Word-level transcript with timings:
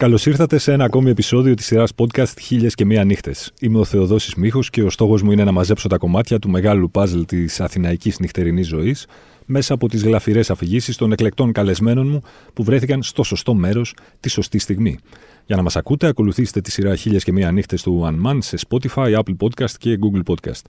Καλώς 0.00 0.26
ήρθατε 0.26 0.58
σε 0.58 0.72
ένα 0.72 0.84
ακόμη 0.84 1.10
επεισόδιο 1.10 1.54
της 1.54 1.66
σειράς 1.66 1.92
podcast 1.96 2.38
Χίλιες 2.40 2.74
και 2.74 2.84
Μία 2.84 3.04
Νύχτες. 3.04 3.52
Είμαι 3.60 3.78
ο 3.78 3.84
Θεοδόσης 3.84 4.34
Μίχο 4.34 4.60
και 4.70 4.82
ο 4.82 4.90
στόχος 4.90 5.22
μου 5.22 5.30
είναι 5.30 5.44
να 5.44 5.52
μαζέψω 5.52 5.88
τα 5.88 5.98
κομμάτια 5.98 6.38
του 6.38 6.50
μεγάλου 6.50 6.90
παζλ 6.90 7.20
της 7.20 7.60
αθηναϊκής 7.60 8.18
νυχτερινής 8.18 8.66
ζωής 8.66 9.06
μέσα 9.46 9.74
από 9.74 9.88
τις 9.88 10.02
γλαφυρές 10.02 10.50
αφηγήσεις 10.50 10.96
των 10.96 11.12
εκλεκτών 11.12 11.52
καλεσμένων 11.52 12.08
μου 12.08 12.20
που 12.54 12.62
βρέθηκαν 12.64 13.02
στο 13.02 13.22
σωστό 13.22 13.54
μέρος 13.54 13.94
τη 14.20 14.28
σωστή 14.28 14.58
στιγμή. 14.58 14.98
Για 15.46 15.56
να 15.56 15.62
μας 15.62 15.76
ακούτε, 15.76 16.06
ακολουθήστε 16.06 16.60
τη 16.60 16.70
σειρά 16.70 16.96
Χίλιες 16.96 17.24
και 17.24 17.32
Μία 17.32 17.50
Νύχτες 17.50 17.82
του 17.82 18.02
One 18.04 18.30
Man 18.30 18.38
σε 18.40 18.56
Spotify, 18.68 19.14
Apple 19.14 19.36
Podcast 19.40 19.72
και 19.78 19.98
Google 20.02 20.32
Podcast. 20.32 20.62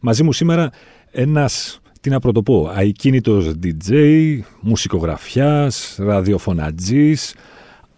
Μαζί 0.00 0.22
μου 0.22 0.32
σήμερα 0.32 0.70
ένας 1.10 1.80
τι 2.00 2.10
να 2.10 2.20
πρωτοπώ, 2.20 2.72
αικίνητος 2.76 3.52
DJ, 3.62 3.92
μουσικογραφιάς, 4.60 5.96
ραδιοφωνατζής, 5.98 7.34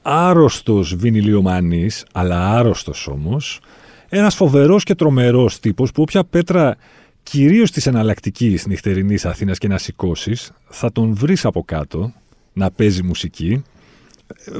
άρρωστος 0.02 0.94
βινιλιομανής, 0.94 2.04
αλλά 2.12 2.50
άρρωστος 2.58 3.06
όμως, 3.06 3.60
ένας 4.08 4.34
φοβερός 4.34 4.84
και 4.84 4.94
τρομερός 4.94 5.60
τύπος 5.60 5.92
που 5.92 6.02
όποια 6.02 6.24
πέτρα 6.24 6.76
κυρίως 7.22 7.70
της 7.70 7.86
εναλλακτικής 7.86 8.66
νυχτερινής 8.66 9.24
Αθήνας 9.24 9.58
και 9.58 9.68
να 9.68 9.78
σηκώσεις, 9.78 10.52
θα 10.68 10.92
τον 10.92 11.14
βρεις 11.14 11.44
από 11.44 11.62
κάτω 11.64 12.12
να 12.52 12.70
παίζει 12.70 13.02
μουσική. 13.02 13.62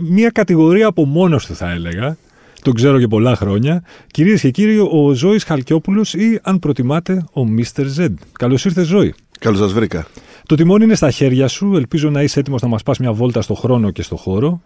Μία 0.01 0.31
κατηγορία 0.31 0.87
από 0.87 1.05
μόνος 1.05 1.47
του 1.47 1.55
θα 1.55 1.70
έλεγα, 1.70 2.17
τον 2.62 2.75
ξέρω 2.75 2.98
και 2.98 3.09
πολλά 3.09 3.37
χρόνια. 3.37 3.83
Κυρίες 4.07 4.41
και 4.41 4.51
κύριοι, 4.51 4.79
ο 4.91 5.12
Ζώης 5.12 5.45
Χαλκιόπουλος 5.45 6.14
ή 6.14 6.39
αν 6.42 6.59
προτιμάτε 6.59 7.25
ο 7.33 7.42
Mr. 7.59 7.84
Z. 7.98 8.09
Καλώς 8.33 8.64
ήρθες 8.64 8.86
Ζώη. 8.86 9.14
Καλώς 9.39 9.59
σας 9.59 9.73
βρήκα. 9.73 10.07
Το 10.47 10.55
τιμόνι 10.55 10.84
είναι 10.84 10.95
στα 10.95 11.11
χέρια 11.11 11.48
σου. 11.48 11.77
Ελπίζω 11.77 12.11
να 12.11 12.23
είσαι 12.23 12.41
έτοιμος 12.41 12.62
να 12.62 12.69
μας 12.69 12.83
πας 12.83 12.98
μια 12.98 13.12
βόλτα 13.12 13.42
στο 13.42 13.55
χρόνο 13.55 13.91
και 13.91 14.03
στο 14.03 14.17
χώρο. 14.17 14.62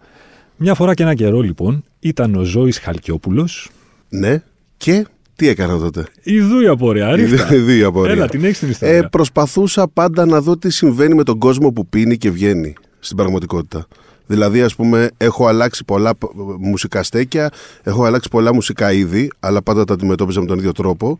Μια 0.57 0.73
φορά 0.73 0.93
και 0.93 1.03
ένα 1.03 1.13
καιρό, 1.13 1.41
λοιπόν, 1.41 1.83
ήταν 1.99 2.35
ο 2.35 2.43
Ζώης 2.43 2.79
Χαλκιόπουλος. 2.79 3.69
Ναι, 4.09 4.43
και 4.77 5.05
τι 5.35 5.47
έκανα 5.47 5.77
τότε; 5.77 6.05
Ιδού 6.23 6.61
η 6.61 6.67
απορία, 6.67 7.17
Ιδού 7.17 7.71
η 7.71 7.83
απορία. 7.83 8.11
Έλα, 8.11 8.27
την 8.27 8.43
έχεις 8.43 8.59
την 8.59 8.69
ιστορία. 8.69 8.95
Ε, 8.95 9.01
προσπαθούσα 9.01 9.87
πάντα 9.87 10.25
να 10.25 10.41
δω 10.41 10.57
τι 10.57 10.69
συμβαίνει 10.69 11.13
με 11.13 11.23
τον 11.23 11.39
κόσμο 11.39 11.71
που 11.71 11.87
πίνει 11.87 12.17
και 12.17 12.31
βγαίνει 12.31 12.73
στην 12.99 13.17
πραγματικότητα. 13.17 13.87
Δηλαδή, 14.27 14.61
ας 14.61 14.75
πούμε, 14.75 15.09
έχω 15.17 15.47
αλλάξει 15.47 15.85
πολλά 15.85 16.11
μουσικά 16.59 17.03
στέκια, 17.03 17.49
έχω 17.83 18.03
αλλάξει 18.03 18.29
πολλά 18.29 18.53
μουσικά 18.53 18.91
είδη, 18.91 19.31
αλλά 19.39 19.61
πάντα 19.61 19.83
τα 19.83 19.93
αντιμετώπιζα 19.93 20.39
με 20.39 20.45
τον 20.45 20.57
ίδιο 20.57 20.71
τρόπο 20.71 21.19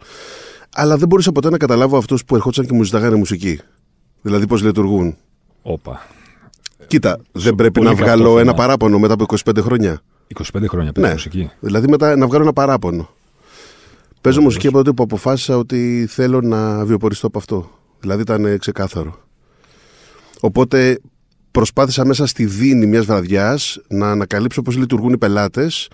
αλλά 0.76 0.98
δεν 0.98 1.08
μπορούσα 1.08 1.32
ποτέ 1.32 1.50
να 1.50 1.58
καταλάβω 1.58 1.98
αυτούς 1.98 2.26
που 2.26 2.36
ερχόντουσαν 2.36 2.66
και 2.66 2.74
μου 2.74 2.84
ζητάγανε 2.84 3.16
μουσική. 3.16 3.60
Δηλαδή 4.22 4.48
πώς 4.48 4.64
λειτουργούν. 4.64 5.18
Όπα. 5.62 6.08
Κοίτα, 6.88 7.20
δεν 7.32 7.56
πρέπει 7.56 7.82
να 7.82 7.94
βγάλω 7.94 8.40
ένα 8.40 8.54
παράπονο 8.54 9.00
μετά 9.00 9.14
από 9.14 9.26
25 9.46 9.58
χρόνια. 9.60 10.02
25 10.54 10.66
χρόνια 10.68 10.92
παίζω 10.92 11.08
ναι. 11.08 11.14
μουσική. 11.14 11.52
Δηλαδή 11.60 11.88
μετά 11.88 12.16
να 12.16 12.28
βγάλω 12.28 12.44
ένα 12.44 12.54
παράπονο. 12.54 13.10
Παίζω 14.22 14.42
μουσική 14.42 14.68
από 14.68 14.78
τότε 14.78 14.92
που 14.92 15.04
αποφάσισα 15.04 15.58
ότι 15.58 16.06
θέλω 16.10 16.42
να 16.42 16.86
βιοποριστώ 16.86 17.28
από 17.28 17.38
αυτό. 17.38 17.70
Δηλαδή 18.00 18.22
ήταν 18.22 18.60
ξεκάθαρο. 18.60 19.20
Οπότε 20.40 21.00
προσπάθησα 21.52 22.06
μέσα 22.06 22.26
στη 22.26 22.46
δίνη 22.46 22.86
μιας 22.86 23.06
βραδιάς 23.06 23.82
να 23.88 24.12
ανακαλύψω 24.12 24.62
πώς 24.62 24.78
λειτουργούν 24.78 25.14
οι 25.14 25.18
πελάτες 25.18 25.88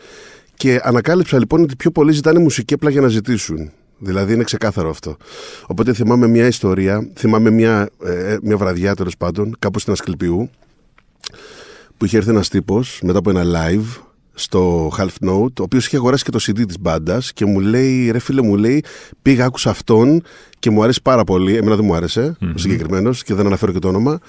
και 0.55 0.79
ανακάλυψα 0.83 1.39
λοιπόν 1.39 1.61
ότι 1.61 1.75
πιο 1.75 1.91
πολλοί 1.91 2.11
ζητάνε 2.11 2.39
μουσική 2.39 2.73
απλά 2.73 2.89
για 2.89 3.01
να 3.01 3.07
ζητήσουν. 3.07 3.71
Δηλαδή 3.97 4.33
είναι 4.33 4.43
ξεκάθαρο 4.43 4.89
αυτό. 4.89 5.17
Οπότε 5.67 5.93
θυμάμαι 5.93 6.27
μια 6.27 6.47
ιστορία, 6.47 7.09
θυμάμαι 7.16 7.50
μια, 7.50 7.89
ε, 8.03 8.38
μια 8.41 8.57
βραδιά 8.57 8.95
τέλος 8.95 9.17
πάντων, 9.17 9.56
κάπου 9.59 9.79
στην 9.79 9.94
Ασκληπιού, 9.94 10.50
που 12.01 12.07
είχε 12.07 12.17
έρθει 12.17 12.29
ένας 12.29 12.50
τύπος 12.50 13.00
μετά 13.03 13.17
από 13.19 13.29
ένα 13.29 13.44
live 13.44 14.01
στο 14.34 14.91
Half 14.97 15.29
Note, 15.29 15.59
ο 15.59 15.63
οποίος 15.63 15.85
είχε 15.85 15.95
αγοράσει 15.95 16.23
και 16.23 16.31
το 16.31 16.39
CD 16.41 16.66
της 16.67 16.79
μπάντας 16.79 17.34
και 17.34 17.45
μου 17.45 17.59
λέει, 17.59 18.12
ρε 18.12 18.19
φίλε, 18.19 18.41
μου 18.41 18.56
λέει, 18.56 18.84
πήγα, 19.22 19.45
άκουσα 19.45 19.69
αυτόν 19.69 20.22
και 20.59 20.69
μου 20.69 20.84
αρέσει 20.84 21.01
πάρα 21.01 21.23
πολύ. 21.23 21.56
Εμένα 21.56 21.75
δεν 21.75 21.85
μου 21.85 21.95
άρεσε 21.95 22.38
mm-hmm. 22.39 22.51
ο 22.56 22.57
συγκεκριμένος 22.57 23.23
και 23.23 23.34
δεν 23.34 23.45
αναφέρω 23.45 23.72
και 23.72 23.79
το 23.79 23.88
όνομα. 23.88 24.19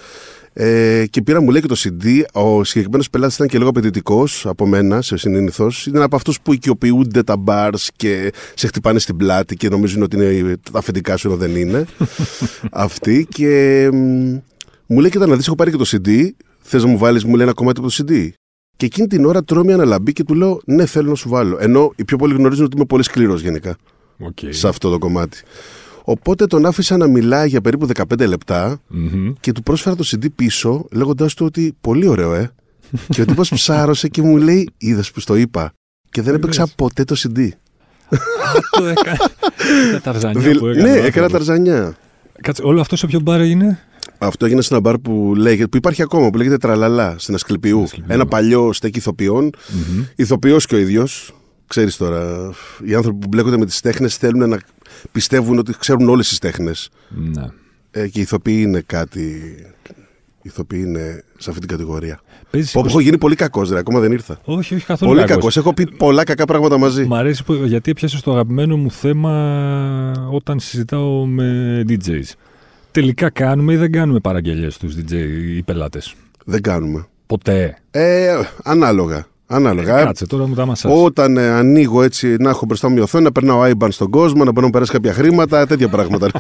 Ε, 0.53 1.05
και 1.11 1.23
πήρα, 1.23 1.41
μου 1.41 1.51
λέει 1.51 1.61
και 1.61 1.67
το 1.67 1.77
CD. 1.79 2.23
Ο 2.33 2.65
συγκεκριμένος 2.65 3.11
πελάτης 3.11 3.35
ήταν 3.35 3.49
και 3.49 3.59
λίγο 3.59 3.69
απαιτητικός 3.69 4.47
από 4.47 4.67
μένα, 4.67 5.03
σε 5.03 5.17
συνήθως. 5.17 5.87
Είναι 5.87 6.03
από 6.03 6.17
αυτούς 6.17 6.41
που 6.41 6.53
οικειοποιούνται 6.53 7.23
τα 7.23 7.43
bars 7.47 7.87
και 7.97 8.33
σε 8.55 8.67
χτυπάνε 8.67 8.99
στην 8.99 9.17
πλάτη 9.17 9.57
και 9.57 9.69
νομίζουν 9.69 10.03
ότι 10.03 10.17
είναι 10.17 10.57
τα 10.73 10.79
αφεντικά 10.79 11.17
σου, 11.17 11.29
ενώ 11.29 11.37
δεν 11.37 11.57
είναι. 11.57 11.85
Αυτή. 12.87 13.27
Και 13.31 13.89
μου 14.87 15.01
λέει: 15.01 15.11
Κοίτα 15.11 15.27
να 15.27 15.37
δεις, 15.37 15.47
έχω 15.47 15.57
πάρει 15.57 15.71
και 15.71 15.77
το 15.77 15.87
CD. 15.87 16.31
Θες 16.73 16.85
να 16.85 16.89
μου 16.89 16.99
βάλεις, 16.99 17.25
μου 17.25 17.35
λέει 17.35 17.45
ένα 17.45 17.55
κομμάτι 17.55 17.81
από 17.81 17.89
το 17.89 17.95
CD; 17.99 18.29
Και 18.77 18.87
εκείνη 18.87 19.07
την 19.07 19.25
ώρα 19.25 19.45
τρώω 19.45 19.65
μια 19.65 19.75
αναλαμπή 19.75 20.13
και 20.13 20.25
του 20.25 20.35
λέω: 20.35 20.61
Ναι, 20.65 20.87
θέλω 20.87 21.09
να 21.09 21.15
σου 21.15 21.29
βάλω. 21.29 21.57
Ενώ 21.61 21.93
οι 21.97 22.05
πιο 22.05 22.17
πολλοί 22.17 22.35
γνωρίζουν 22.35 22.65
ότι 22.65 22.77
είμαι 22.77 22.85
πολύ 22.85 23.03
σκληρός 23.03 23.43
γενικά. 23.43 23.77
Okay. 24.21 24.49
Σε 24.49 24.69
αυτό 24.69 24.91
το 24.91 24.99
κομμάτι. 24.99 25.43
Οπότε 26.05 26.47
τον 26.47 26.67
άφησα 26.67 26.97
να 26.97 27.07
μιλάει 27.07 27.49
για 27.49 27.61
περίπου 27.61 27.89
15 27.95 28.27
λεπτα 28.27 28.81
και 29.41 29.53
του 29.53 29.63
πρόσφερα 29.63 29.97
το 29.97 30.05
CD 30.11 30.27
πίσω, 30.35 30.87
λέγοντάς 30.93 31.35
του 31.35 31.47
ότι 31.47 31.77
πολύ 31.81 32.07
ωραίο, 32.07 32.35
ε. 32.35 32.51
και 33.09 33.21
ο 33.21 33.25
τύπος 33.25 33.49
ψάρωσε 33.49 34.09
και 34.09 34.23
μου 34.23 34.37
λέει: 34.37 34.69
Είδες 34.79 35.11
που 35.11 35.21
στο 35.21 35.37
είπα. 35.37 35.73
Και 36.11 36.23
δεν 36.23 36.35
έπαιξα 36.35 36.67
ποτέ 36.77 37.05
το 37.05 37.17
CD. 37.19 37.49
Αυτό 38.57 38.85
έκανε. 38.85 39.17
ταρζανιά 40.03 40.59
που 40.59 40.67
έκανε. 40.67 40.91
Ναι, 40.91 40.99
έκανα 40.99 41.29
ταρζανιά. 41.29 41.97
Κάτσε, 42.43 42.63
όλο 42.65 42.81
αυτό 42.81 42.97
σε 42.97 43.07
ποιο 43.07 43.21
μπαρ 43.21 43.41
έγινε. 43.41 43.81
Αυτό 44.23 44.47
έγινε 44.47 44.61
σε 44.61 44.69
ένα 44.75 44.83
μπαρ 44.83 44.99
που, 44.99 45.35
λέγεται, 45.37 45.67
που 45.67 45.77
υπάρχει 45.77 46.03
ακόμα, 46.03 46.31
που 46.31 46.37
λέγεται 46.37 46.57
Τραλαλά, 46.57 47.15
στην 47.19 47.35
Ασκληπιού. 47.35 47.87
Ένα 48.07 48.27
παλιό 48.27 48.73
στέκι 48.73 48.99
ηθοποιών. 48.99 49.51
Mm-hmm. 49.51 50.05
Ηθοποιός 50.17 50.67
και 50.67 50.75
ο 50.75 50.79
ίδιος. 50.79 51.35
Ξέρεις 51.67 51.97
τώρα, 51.97 52.51
οι 52.85 52.95
άνθρωποι 52.95 53.19
που 53.19 53.27
μπλέκονται 53.29 53.57
με 53.57 53.67
τις 53.67 53.81
τέχνες 53.81 54.17
θέλουν 54.17 54.49
να 54.49 54.59
πιστεύουν 55.13 55.59
ότι 55.59 55.75
ξέρουν 55.79 56.09
όλες 56.09 56.29
τις 56.29 56.39
τέχνες. 56.39 56.89
Ναι. 57.09 57.47
Ε, 57.91 58.09
και 58.09 58.19
οι 58.19 58.23
ηθοποιοί 58.23 58.59
είναι 58.67 58.83
κάτι. 58.87 59.21
Οι 60.43 60.49
ηθοποιοί 60.49 60.83
είναι 60.87 61.25
σε 61.39 61.51
αυτή 61.51 61.61
την 61.61 61.69
κατηγορία. 61.69 62.21
Παίζεις 62.51 62.75
Έχω 62.75 63.01
γίνει 63.01 63.19
πολύ 63.19 63.35
κακός, 63.35 63.71
ρε. 63.71 63.79
Ακόμα 63.79 64.01
δεν 64.01 64.13
ήρθα. 64.13 64.39
Όχι, 64.45 64.75
όχι 64.75 64.85
καθόλου. 64.85 65.13
Πολύ 65.13 65.25
κακός. 65.27 65.57
Έχω 65.57 65.75
πει 65.75 65.87
πολλά 65.87 66.25
κακά 66.25 66.45
πράγματα 66.45 66.79
μαζί. 66.79 67.05
Μ' 67.05 67.15
αρέσει 67.15 67.45
που, 67.45 67.53
γιατί 67.53 67.91
έπιασε 67.91 68.23
το 68.23 68.33
αγαπημένο 68.33 68.77
μου 68.77 68.91
θέμα 68.91 70.29
όταν 70.31 70.61
συζητάω 70.61 71.27
με 71.27 71.83
DJs. 71.89 72.33
Τελικά 72.93 73.31
κάνουμε 73.31 73.73
ή 73.73 73.77
δεν 73.77 73.93
κάνουμε 73.93 74.21
παραγγελίε 74.21 74.71
στους 74.71 74.95
DJ 74.97 75.13
οι 75.57 75.63
πελάτες; 75.63 76.15
Δεν 76.45 76.63
κάνουμε. 76.63 77.07
Ποτέ; 77.27 77.77
Ε, 77.91 78.41
ανάλογα. 78.63 79.27
Ανάλογα. 79.47 79.99
Ε, 80.01 80.05
κάτσε, 80.05 80.27
τώρα 80.27 80.47
μου 80.47 80.55
τα 80.55 80.75
Όταν 80.85 81.37
ε, 81.37 81.49
ανοίγω 81.49 82.03
έτσι, 82.03 82.37
να 82.39 82.51
έχω 82.51 82.65
μπροστά 82.67 82.89
μου 82.89 83.03
οθόνη, 83.03 83.25
να 83.25 83.33
περνάω 83.33 83.63
IBAN 83.65 83.89
στον 83.91 84.11
κόσμο, 84.11 84.45
να 84.45 84.53
μπορώ 84.53 84.67
να 84.67 84.73
περάσει 84.73 84.93
κάποια 84.93 85.13
χρήματα, 85.13 85.67
τέτοια 85.67 85.89
πράγματα. 85.89 86.31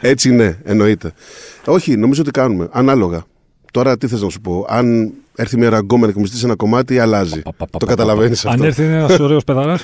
έτσι 0.00 0.30
ναι, 0.30 0.58
εννοείται. 0.64 1.12
Όχι, 1.64 1.96
νομίζω 1.96 2.20
ότι 2.20 2.30
κάνουμε. 2.30 2.68
Ανάλογα. 2.72 3.24
Τώρα 3.72 3.96
τι 3.96 4.06
θες 4.06 4.20
να 4.22 4.28
σου 4.28 4.40
πω. 4.40 4.66
Αν 4.68 5.12
έρθει 5.36 5.58
μια 5.58 5.70
ραγκόμενα 5.70 6.12
και 6.12 6.18
μου 6.18 6.26
στήσει 6.26 6.44
ένα 6.44 6.56
κομμάτι, 6.56 6.98
αλλάζει. 6.98 7.42
το 7.78 7.86
καταλαβαίνεις 7.86 8.44
αυτό. 8.44 8.60
Αν 8.62 8.66
έρθει 8.68 8.82
ένας 8.82 9.18
ωραίος 9.18 9.44
παιδαρά. 9.44 9.78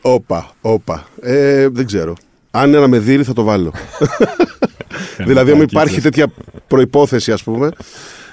Όπα, 0.00 0.50
όπα. 0.60 1.06
Ε, 1.20 1.68
δεν 1.68 1.86
ξέρω. 1.86 2.14
Αν 2.50 2.74
ένα 2.74 2.88
με 2.88 2.98
δει, 2.98 3.22
θα 3.22 3.32
το 3.32 3.42
βάλω. 3.42 3.72
δηλαδή, 5.26 5.52
αν 5.52 5.60
υπάρχει 5.60 6.00
τέτοια 6.00 6.26
προπόθεση, 6.66 7.32
ας 7.32 7.42
πούμε, 7.42 7.70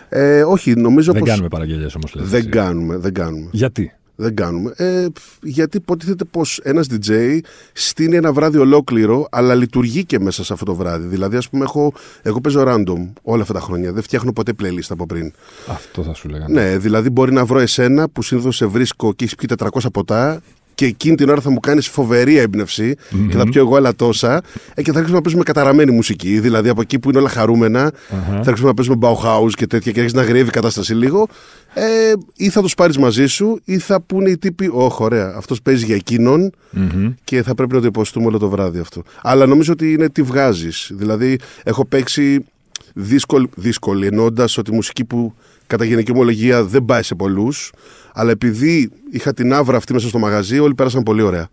ε, 0.10 0.44
όχι, 0.44 0.74
νομίζω 0.74 1.14
Δεν 1.14 1.24
κάνουμε 1.24 1.48
παραγγελίες 1.48 1.96
όμως. 1.96 2.14
Δεν 2.16 2.50
κάνουμε, 2.50 2.98
δεν 2.98 3.14
κάνουμε. 3.14 3.50
Γιατί; 3.52 3.92
Δεν 4.16 4.36
κάνουμε. 4.36 4.74
Ε, 4.76 5.06
γιατί 5.42 5.78
υποτίθεται 5.78 6.24
πως 6.24 6.60
ένας 6.64 6.88
DJ 6.92 7.40
στείνει 7.74 8.16
ένα 8.16 8.34
βράδυ 8.34 8.58
ολόκληρο, 8.58 9.28
αλλά 9.32 9.56
λειτουργεί 9.56 10.06
και 10.06 10.20
μέσα 10.20 10.44
σε 10.44 10.54
αυτό 10.54 10.66
το 10.66 10.76
βράδυ. 10.76 11.08
Δηλαδή, 11.08 11.38
ας 11.38 11.50
πούμε, 11.50 11.64
έχω, 11.64 11.94
εγώ 12.22 12.42
παίζω 12.42 12.64
random 12.68 13.10
όλα 13.22 13.42
αυτά 13.42 13.54
τα 13.54 13.60
χρόνια. 13.60 13.92
Δεν 13.92 14.04
φτιάχνω 14.04 14.34
ποτέ 14.34 14.54
playlist 14.62 14.90
από 14.90 15.06
πριν. 15.06 15.32
Αυτό 15.68 16.04
θα 16.04 16.14
σου 16.14 16.30
λέγανε. 16.30 16.62
Ναι, 16.62 16.78
δηλαδή 16.78 17.10
μπορεί 17.10 17.34
να 17.34 17.46
βρω 17.46 17.60
εσένα 17.60 18.10
που 18.10 18.22
συνήθως 18.22 18.56
σε 18.56 18.66
βρίσκω 18.66 19.14
και 19.14 19.24
έχεις 19.24 19.36
πιει 19.36 19.58
400 19.58 19.92
ποτά 19.94 20.42
και 20.78 20.86
εκείνη 20.86 21.16
την 21.16 21.30
ώρα 21.30 21.42
θα 21.42 21.50
μου 21.50 21.60
κάνεις 21.60 21.88
φοβερή 21.88 22.38
έμπνευση 22.38 22.96
mm-hmm. 22.98 23.28
και 23.30 23.38
θα 23.38 23.44
πιω 23.44 23.62
εγώ 23.62 23.76
άλλα 23.76 23.96
τόσα. 23.96 24.42
Ε, 24.74 24.82
και 24.82 24.92
θα 24.92 24.98
αρχίσουμε 24.98 25.16
να 25.16 25.22
παίζουμε 25.22 25.44
καταραμένη 25.44 25.92
μουσική. 25.92 26.40
Δηλαδή 26.40 26.70
από 26.70 26.82
εκεί 26.82 27.00
που 27.00 27.10
είναι 27.10 27.20
όλα 27.20 27.30
χαρούμενα, 27.30 27.92
uh-huh. 27.92 28.30
θα 28.30 28.38
αρχίσουμε 28.38 28.68
να 28.68 28.74
παίζουμε 28.74 28.98
Bauhaus 29.02 29.52
και 29.52 29.68
τέτοια 29.68 29.92
και 29.92 30.02
έχει 30.02 30.16
να 30.16 30.24
γρεύει 30.24 30.48
η 30.48 30.52
κατάσταση 30.52 30.94
λίγο. 30.94 31.28
Ε, 31.74 32.14
ή 32.36 32.50
θα 32.50 32.62
τους 32.62 32.74
πάρεις 32.74 32.98
μαζί 32.98 33.26
σου, 33.26 33.60
ή 33.64 33.78
θα 33.78 34.02
πούνε 34.02 34.30
οι 34.30 34.38
τύποι, 34.38 34.70
Όχι, 34.74 35.04
ωραία, 35.04 35.34
αυτός 35.38 35.62
παίζει 35.62 35.86
για 35.86 35.96
εκεινον 35.96 36.52
mm-hmm. 36.78 37.14
και 37.24 37.44
θα 37.44 37.56
πρέπει 37.56 37.74
να 37.74 37.80
το 37.80 37.86
υποστούμε 37.86 38.26
όλο 38.26 38.38
το 38.38 38.50
βράδυ 38.50 38.80
αυτό. 38.80 39.04
Αλλά 39.22 39.46
νομίζω 39.46 39.74
ότι 39.74 39.94
είναι 39.94 40.10
τι 40.10 40.22
βγάζεις. 40.22 40.92
Δηλαδή, 40.94 41.40
έχω 41.64 41.86
παίξει 41.86 42.46
δύσκολη, 42.94 43.50
δύσκολη 43.56 44.06
εννοώντας 44.06 44.58
ότι 44.58 44.72
η 44.72 44.76
μουσική 44.76 45.06
που 45.06 45.34
κατά 45.68 45.86
γενική 45.86 46.12
ομολογία 46.12 46.64
δεν 46.64 46.86
πάει 46.86 47.04
σε 47.04 47.16
πολλούς. 47.16 47.72
Αλλά 48.14 48.32
επειδή 48.32 48.92
είχα 49.12 49.34
την 49.34 49.54
άβρα 49.54 49.78
αυτή 49.78 49.94
μέσα 49.94 50.08
στο 50.08 50.20
μαγαζί, 50.20 50.60
όλοι 50.60 50.74
πέρασαν 50.74 51.04
πολύ 51.04 51.22
ωραία. 51.22 51.48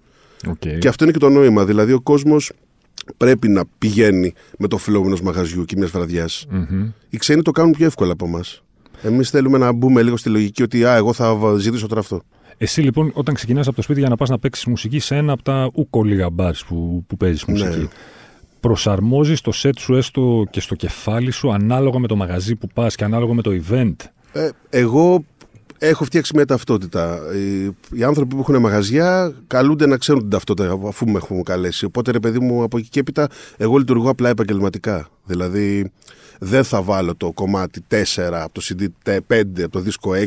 Okay. 0.47 0.79
Και 0.79 0.89
αυτό 0.89 1.05
είναι 1.05 1.13
και 1.13 1.19
το 1.19 1.29
νόημα. 1.29 1.65
Δηλαδή, 1.65 1.93
ο 1.93 2.01
κόσμος 2.01 2.53
πρέπει 3.17 3.49
να 3.49 3.65
πηγαίνει 3.79 4.33
με 4.59 4.69
το 4.69 4.79
flow 4.87 5.05
ενός 5.05 5.21
μαγαζιού 5.21 5.65
και 5.65 5.75
μιας 5.77 5.91
βραδιάς. 5.91 6.47
Mm-hmm. 6.53 6.93
Οι 7.09 7.17
ξένοι 7.17 7.43
το 7.43 7.51
κάνουν 7.51 7.73
πιο 7.73 7.87
εύκολα 7.87 8.13
από 8.13 8.27
εμάς. 8.27 8.63
Εμείς 9.03 9.31
θέλουμε 9.31 9.59
να 9.59 9.73
μπούμε 9.73 10.03
λίγο 10.03 10.17
στη 10.17 10.29
λογική 10.29 10.63
ότι 10.63 10.85
α, 10.85 10.95
εγώ 10.95 11.13
θα 11.13 11.57
ζητήσω 11.59 11.87
τώρα 11.87 12.01
αυτό. 12.01 12.23
Εσύ 12.59 12.81
λοιπόν, 12.81 13.11
όταν 13.15 13.35
ξεκινάς 13.35 13.67
από 13.67 13.77
το 13.77 13.83
σπίτι 13.83 14.01
για 14.01 14.09
να 14.09 14.17
πας 14.17 14.29
να 14.29 14.39
παίξεις 14.39 14.65
μουσική 14.65 14.99
σε 14.99 15.17
ένα 15.17 15.33
από 15.33 15.43
τα 15.43 15.71
ούκο 15.75 16.03
λίγα 16.03 16.31
μπάρ 16.31 16.53
που, 16.69 17.05
που 17.07 17.17
παίζεις 17.17 17.45
μουσική, 17.45 17.79
Ναι. 17.79 17.89
Προσαρμόζεις 18.65 19.41
το 19.41 19.53
set 19.55 19.79
σου 19.79 19.95
έστω 19.95 20.45
και 20.51 20.61
στο 20.61 20.75
κεφάλι 20.75 21.31
σου 21.31 21.53
ανάλογα 21.53 21.99
με 21.99 22.07
το 22.07 22.17
μαγαζί 22.17 22.57
που 22.57 22.67
πας 22.75 22.95
και 22.95 23.05
ανάλογα 23.05 23.35
με 23.35 23.43
το 23.43 23.51
event; 23.51 23.95
Ε, 24.33 24.49
εγώ 24.71 25.25
έχω 25.79 26.05
φτιάξει 26.05 26.33
μια 26.35 26.47
ταυτότητα. 26.47 27.19
Οι, 27.35 27.65
οι 27.99 28.03
άνθρωποι 28.05 28.35
που 28.35 28.41
έχουν 28.41 28.61
μαγαζιά 28.61 29.33
καλούνται 29.47 29.87
να 29.87 29.97
ξέρουν 29.97 30.21
την 30.21 30.31
ταυτότητα 30.31 30.79
αφού 30.87 31.07
με 31.07 31.17
έχουν 31.17 31.43
καλέσει. 31.43 31.85
Οπότε, 31.85 32.11
ρε 32.11 32.21
παιδί 32.21 32.39
μου, 32.39 32.63
από 32.63 32.79
εκεί 32.79 32.89
και 32.89 33.01
έπειτα, 33.01 33.29
εγώ 33.57 33.77
λειτουργώ 33.77 34.11
απλά 34.11 34.29
επαγγελματικά. 34.29 35.09
Δηλαδή, 35.25 35.91
δεν 36.39 36.65
θα 36.65 36.83
βάλω 36.83 37.15
το 37.15 37.33
κομμάτι 37.33 37.85
4 37.91 37.95
από 38.33 38.53
το 38.53 38.63
CD 38.65 39.11
5, 39.13 39.43
από 39.63 39.71
το 39.71 39.81
δίσκο 39.81 40.11
6 40.15 40.25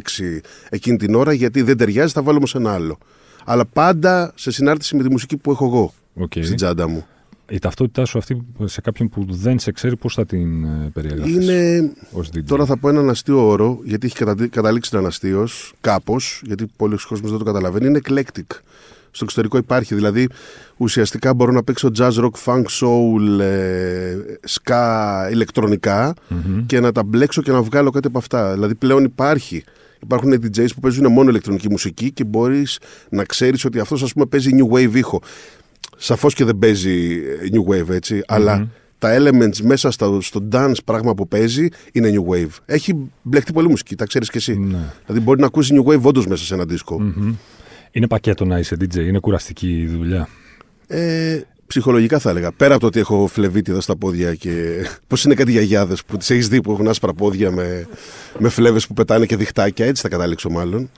εκείνη 0.70 0.98
την 0.98 1.16
ώρα, 1.16 1.34
γιατί 1.34 1.62
δεν 1.62 1.78
ταιριάζει, 1.78 2.14
θα 2.14 2.22
βάλω 2.22 2.38
όμως 2.38 2.56
ένα 2.56 2.74
άλλο. 2.74 2.98
Αλλά 3.46 3.66
πάντα 3.66 4.32
σε 4.36 4.52
συνάρτηση 4.52 4.96
με 4.96 5.04
τη 5.04 5.10
μουσική 5.10 5.38
που 5.38 5.52
έχω 5.52 5.66
εγώ 5.66 5.94
Οκ. 6.14 6.32
στην 6.32 6.56
τσάντα 6.56 6.88
μου. 6.88 7.06
Η 7.50 7.60
ταυτότητά 7.60 8.06
σου 8.06 8.18
αυτή 8.18 8.46
σε 8.64 8.82
κάποιον 8.82 9.10
που 9.10 9.26
δεν 9.30 9.60
σε 9.60 9.72
ξέρει, 9.72 9.96
πώς 9.96 10.14
θα 10.14 10.26
την 10.26 10.64
ε, 10.64 10.90
περιγράφει. 10.94 11.32
Είναι 11.32 11.92
Ως 12.12 12.28
DJ; 12.28 12.40
Τώρα 12.48 12.66
θα 12.66 12.78
πω 12.78 12.90
έναν 12.90 13.10
αστείο 13.10 13.48
όρο, 13.48 13.80
γιατί 13.84 14.06
έχει 14.06 14.16
κατα- 14.16 14.48
καταλήξει 14.48 14.90
να 14.94 15.00
είναι 15.00 15.08
αστείο, 15.08 15.48
κάπως, 15.82 16.42
γιατί 16.46 16.66
πολλοί 16.76 16.96
κόσμοι 17.08 17.30
δεν 17.30 17.38
το 17.38 17.44
καταλαβαίνει. 17.44 17.86
Είναι 17.88 18.00
eclectic. 18.08 18.46
Στο 19.12 19.24
εξωτερικό 19.26 19.58
υπάρχει. 19.58 19.96
Δηλαδή, 19.96 20.28
ουσιαστικά 20.78 21.34
μπορώ 21.34 21.52
να 21.52 21.64
παίξω 21.64 21.90
jazz, 21.98 22.12
rock, 22.12 22.32
funk, 22.46 22.64
soul, 22.64 23.40
ε, 23.40 24.16
ska, 24.48 25.32
ηλεκτρονικα 25.32 26.14
και 26.66 26.80
να 26.80 26.92
τα 26.92 27.04
μπλέξω 27.04 27.42
και 27.42 27.52
να 27.52 27.62
βγάλω 27.62 27.90
κάτι 27.90 28.08
από 28.08 28.18
αυτά. 28.18 28.54
Δηλαδή, 28.54 28.76
πλέον 28.76 29.04
υπάρχει. 29.04 29.64
Υπάρχουν 30.04 30.32
DJs 30.34 30.68
που 30.74 30.80
παίζουν 30.82 31.12
μόνο 31.12 31.30
ηλεκτρονική 31.30 31.70
μουσική 31.70 32.12
και 32.12 32.24
μπορείς 32.24 32.80
να 33.10 33.24
ξέρεις 33.24 33.66
ότι 33.66 33.80
αυτός, 33.80 34.04
ας 34.04 34.14
πούμε, 34.14 34.26
παίζει 34.26 34.50
new 34.54 34.74
wave 34.76 34.96
ήχο. 34.96 35.22
Σαφώς 35.98 36.34
και 36.34 36.44
δεν 36.44 36.58
παίζει 36.58 37.22
ε, 37.42 37.48
new 37.52 37.72
wave, 37.72 37.90
ετσι 37.90 38.24
αλλά 38.28 38.70
τα 39.00 39.16
elements 39.18 39.58
μέσα 39.62 39.92
στο, 39.92 40.22
στο 40.22 40.48
dance 40.52 40.78
πράγμα 40.86 41.14
που 41.14 41.28
παίζει 41.28 41.68
είναι 41.92 42.12
new 42.14 42.34
wave. 42.34 42.50
Έχει 42.66 43.12
μπλεχτεί 43.22 43.54
πολύ 43.54 43.68
μουσική, 43.68 43.96
τα 43.96 44.06
ξέρεις 44.06 44.30
κι 44.30 44.38
εσύ. 44.38 44.58
Ναι. 44.60 44.94
Δηλαδή 45.06 45.26
μπορεί 45.26 45.40
να 45.40 45.46
ακούσεις 45.46 45.80
new 45.80 45.92
wave 45.92 46.02
όντως 46.02 46.28
μέσα 46.28 46.44
σε 46.44 46.54
ένα 46.54 46.66
δίσκο. 46.66 47.14
Είναι 47.92 48.08
πακέτο 48.08 48.46
να 48.46 48.60
είσαι 48.60 48.76
DJ, 48.80 48.96
είναι 48.96 49.20
κουραστική 49.20 49.80
η 49.80 49.88
δουλειά. 49.88 50.28
Ε, 50.88 51.42
ψυχολογικά 51.68 52.20
θα 52.20 52.30
έλεγα. 52.30 52.52
Πέρα 52.52 52.72
από 52.72 52.82
το 52.82 52.88
ότι 52.88 53.00
έχω 53.00 53.28
φλεβίτιδα 53.28 53.82
στα 53.82 53.98
πόδια 53.98 54.36
και. 54.36 54.52
Πώς 55.08 55.24
είναι 55.24 55.34
κάτι 55.34 55.52
γιαγιάδες 55.52 56.04
που 56.04 56.18
τις 56.18 56.30
έχεις 56.30 56.48
δει 56.48 56.62
που 56.62 56.72
έχουν 56.72 56.88
άσπρα 56.88 57.14
πόδια 57.14 57.52
με, 57.52 57.88
με 58.38 58.50
φλέβες 58.50 58.88
που 58.88 58.94
πετάνε 58.94 59.26
και 59.26 59.36
διχτάκια. 59.36 59.86
Έτσι 59.86 60.02
θα 60.02 60.10
καταλήξω 60.10 60.50
μάλλον. 60.50 60.90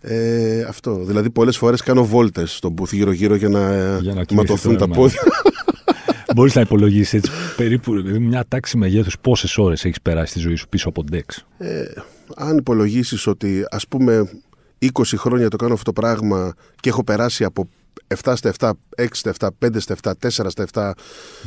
Ε, 0.00 0.62
αυτό. 0.62 1.04
Δηλαδή, 1.04 1.30
πολλές 1.30 1.56
φορές 1.56 1.82
κάνω 1.82 2.04
βόλτες 2.04 2.52
στον 2.56 2.74
booth 2.78 2.92
γύρω-γύρω 2.92 3.34
για 3.34 3.48
να, 3.48 3.60
Για 3.98 4.14
να 4.14 4.24
ματωθούν 4.30 4.46
κινηθεί 4.46 4.68
το 4.68 4.76
τα 4.76 4.84
αίμα. 4.84 4.94
πόδια. 4.94 5.20
Μπορείς 6.34 6.54
να 6.54 6.60
υπολογίσεις 6.60 7.12
έτσι 7.14 7.30
περίπου 7.56 8.00
δηλαδή, 8.02 8.18
μια 8.18 8.44
τάξη 8.48 8.76
μεγέθους 8.76 9.18
πόσες 9.20 9.58
ώρες 9.58 9.84
έχεις 9.84 10.00
περάσει 10.00 10.30
στη 10.30 10.38
ζωή 10.40 10.54
σου 10.54 10.68
πίσω 10.68 10.88
από 10.88 11.04
ντεξ. 11.04 11.46
Ε, 11.58 11.82
αν 12.36 12.56
υπολογίσεις 12.56 13.26
ότι 13.26 13.64
ας 13.70 13.88
πούμε 13.88 14.30
20 14.78 14.88
χρόνια 15.16 15.48
το 15.48 15.56
κάνω 15.56 15.72
αυτό 15.72 15.92
το 15.92 16.00
πράγμα 16.00 16.54
και 16.80 16.88
έχω 16.88 17.04
περάσει 17.04 17.44
από 17.44 17.68
7 18.22 18.32
στα 18.36 18.52
7, 18.58 18.70
6 18.96 19.06
στα 19.10 19.32
7, 19.38 19.48
5 19.66 19.80
στα 19.80 19.94
7, 20.02 20.12
4 20.20 20.28
στα 20.30 20.66
7. 20.72 20.92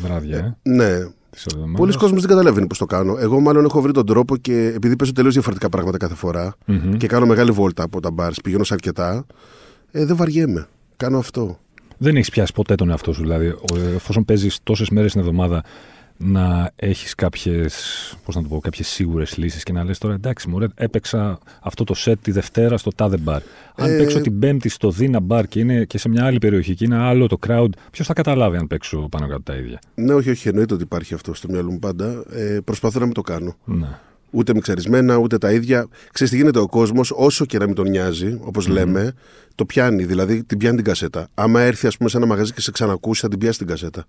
Βράδια, 0.01 0.37
ε. 0.37 0.69
Ναι. 0.69 0.97
Της 1.29 1.45
εβδομάδας. 1.45 1.77
Πολλοί 1.79 1.93
κόσμοι 1.93 2.19
δεν 2.19 2.29
καταλαβαίνει 2.29 2.67
πώς 2.67 2.77
το 2.77 2.85
κάνω. 2.85 3.17
Εγώ, 3.19 3.39
μάλλον, 3.39 3.65
έχω 3.65 3.81
βρει 3.81 3.91
τον 3.91 4.05
τρόπο 4.05 4.37
και 4.37 4.71
επειδή 4.75 4.95
παίζω 4.95 5.11
τελείως 5.11 5.33
διαφορετικά 5.33 5.69
πράγματα 5.69 5.97
κάθε 5.97 6.15
φορά 6.15 6.55
Μμμ. 6.65 6.91
και 6.97 7.07
κάνω 7.07 7.25
μεγάλη 7.25 7.51
βόλτα 7.51 7.83
από 7.83 7.99
τα 7.99 8.11
μπαρ, 8.11 8.31
πηγαίνω 8.43 8.63
σε 8.63 8.73
αρκετά, 8.73 9.25
ε, 9.91 10.05
δεν 10.05 10.15
βαριέμαι. 10.15 10.67
Κάνω 10.97 11.17
αυτό. 11.17 11.59
Δεν 11.97 12.15
έχεις 12.15 12.29
πιάσει 12.29 12.53
ποτέ 12.53 12.75
τον 12.75 12.89
εαυτό 12.89 13.13
σου. 13.13 13.21
Δηλαδή, 13.21 13.47
ο- 13.47 13.77
εφόσον 13.95 14.25
παίζεις 14.25 14.59
τόσες 14.63 14.89
μέρες 14.89 15.11
την 15.11 15.19
εβδομάδα, 15.21 15.63
να 16.21 16.71
έχεις 16.75 17.15
κάποιες 17.15 17.73
πώς 18.25 18.35
να 18.35 18.41
το 18.41 18.47
πω, 18.47 18.59
κάποιες 18.59 18.87
σίγουρες 18.87 19.37
λύσεις 19.37 19.63
και 19.63 19.73
να 19.73 19.83
λες 19.83 19.97
τώρα 19.97 20.13
εντάξει 20.13 20.49
μωρέ 20.49 20.67
έπαιξα 20.75 21.39
αυτό 21.61 21.83
το 21.83 21.95
set 22.05 22.13
τη 22.21 22.31
Δευτέρα 22.31 22.77
στο 22.77 22.91
τάδε 22.91 23.17
μπαρ. 23.17 23.41
Αν 23.75 23.93
Ε, 23.93 23.97
παίξω 23.97 24.19
την 24.21 24.39
Πέμπτη 24.39 24.69
στο 24.69 24.91
Δίνα 24.91 25.19
μπαρ 25.19 25.47
και 25.47 25.59
είναι 25.59 25.85
και 25.85 25.97
σε 25.97 26.09
μια 26.09 26.25
άλλη 26.25 26.37
περιοχή 26.37 26.75
και 26.75 26.85
είναι 26.85 26.97
άλλο 26.97 27.27
το 27.27 27.37
crowd, 27.47 27.69
ποιος 27.91 28.07
θα 28.07 28.13
καταλάβει 28.13 28.57
αν 28.57 28.67
παίξω 28.67 29.07
πάνω 29.11 29.27
κάτω 29.27 29.41
τα 29.41 29.55
ίδια; 29.55 29.79
Ναι, 29.95 30.13
όχι, 30.13 30.29
όχι, 30.29 30.47
εννοείται 30.47 30.73
ότι 30.73 30.83
υπάρχει 30.83 31.13
αυτό 31.13 31.33
στο 31.33 31.47
μυαλό 31.51 31.71
μου 31.71 31.79
πάντα. 31.79 32.23
Ε, 32.31 32.59
προσπαθώ 32.63 32.99
να 32.99 33.05
μην 33.05 33.13
το 33.13 33.21
κάνω. 33.21 33.55
Ναι. 33.65 33.87
Ούτε 34.31 34.53
μιξαρισμένα, 34.53 35.17
ούτε 35.17 35.37
τα 35.37 35.51
ίδια. 35.51 35.87
Ξέρεις 36.11 36.31
τι 36.31 36.37
γίνεται 36.37 36.59
ο 36.59 36.67
κόσμος, 36.67 37.11
όσο 37.15 37.45
και 37.45 37.57
να 37.57 37.65
μην 37.65 37.75
τον 37.75 37.89
νοιάζει, 37.89 38.39
όπως 38.41 38.67
λέμε, 38.67 39.13
το 39.55 39.65
πιάνει. 39.65 40.05
Δηλαδή 40.05 40.43
την 40.43 40.57
πιάνει 40.57 40.75
την 40.75 40.85
κασέτα. 40.85 41.27
Άμα 41.33 41.61
έρθει, 41.61 41.87
ας 41.87 41.97
πούμε, 41.97 42.09
σε 42.09 42.17
ένα 42.17 42.25
μαγαζί 42.25 42.53
και 42.53 42.61
σε 42.61 42.71
ξανακούσει, 42.71 43.21
θα 43.21 43.27
την 43.27 43.39
πιάσει 43.39 43.57
την 43.57 43.67
κασετα 43.67 44.05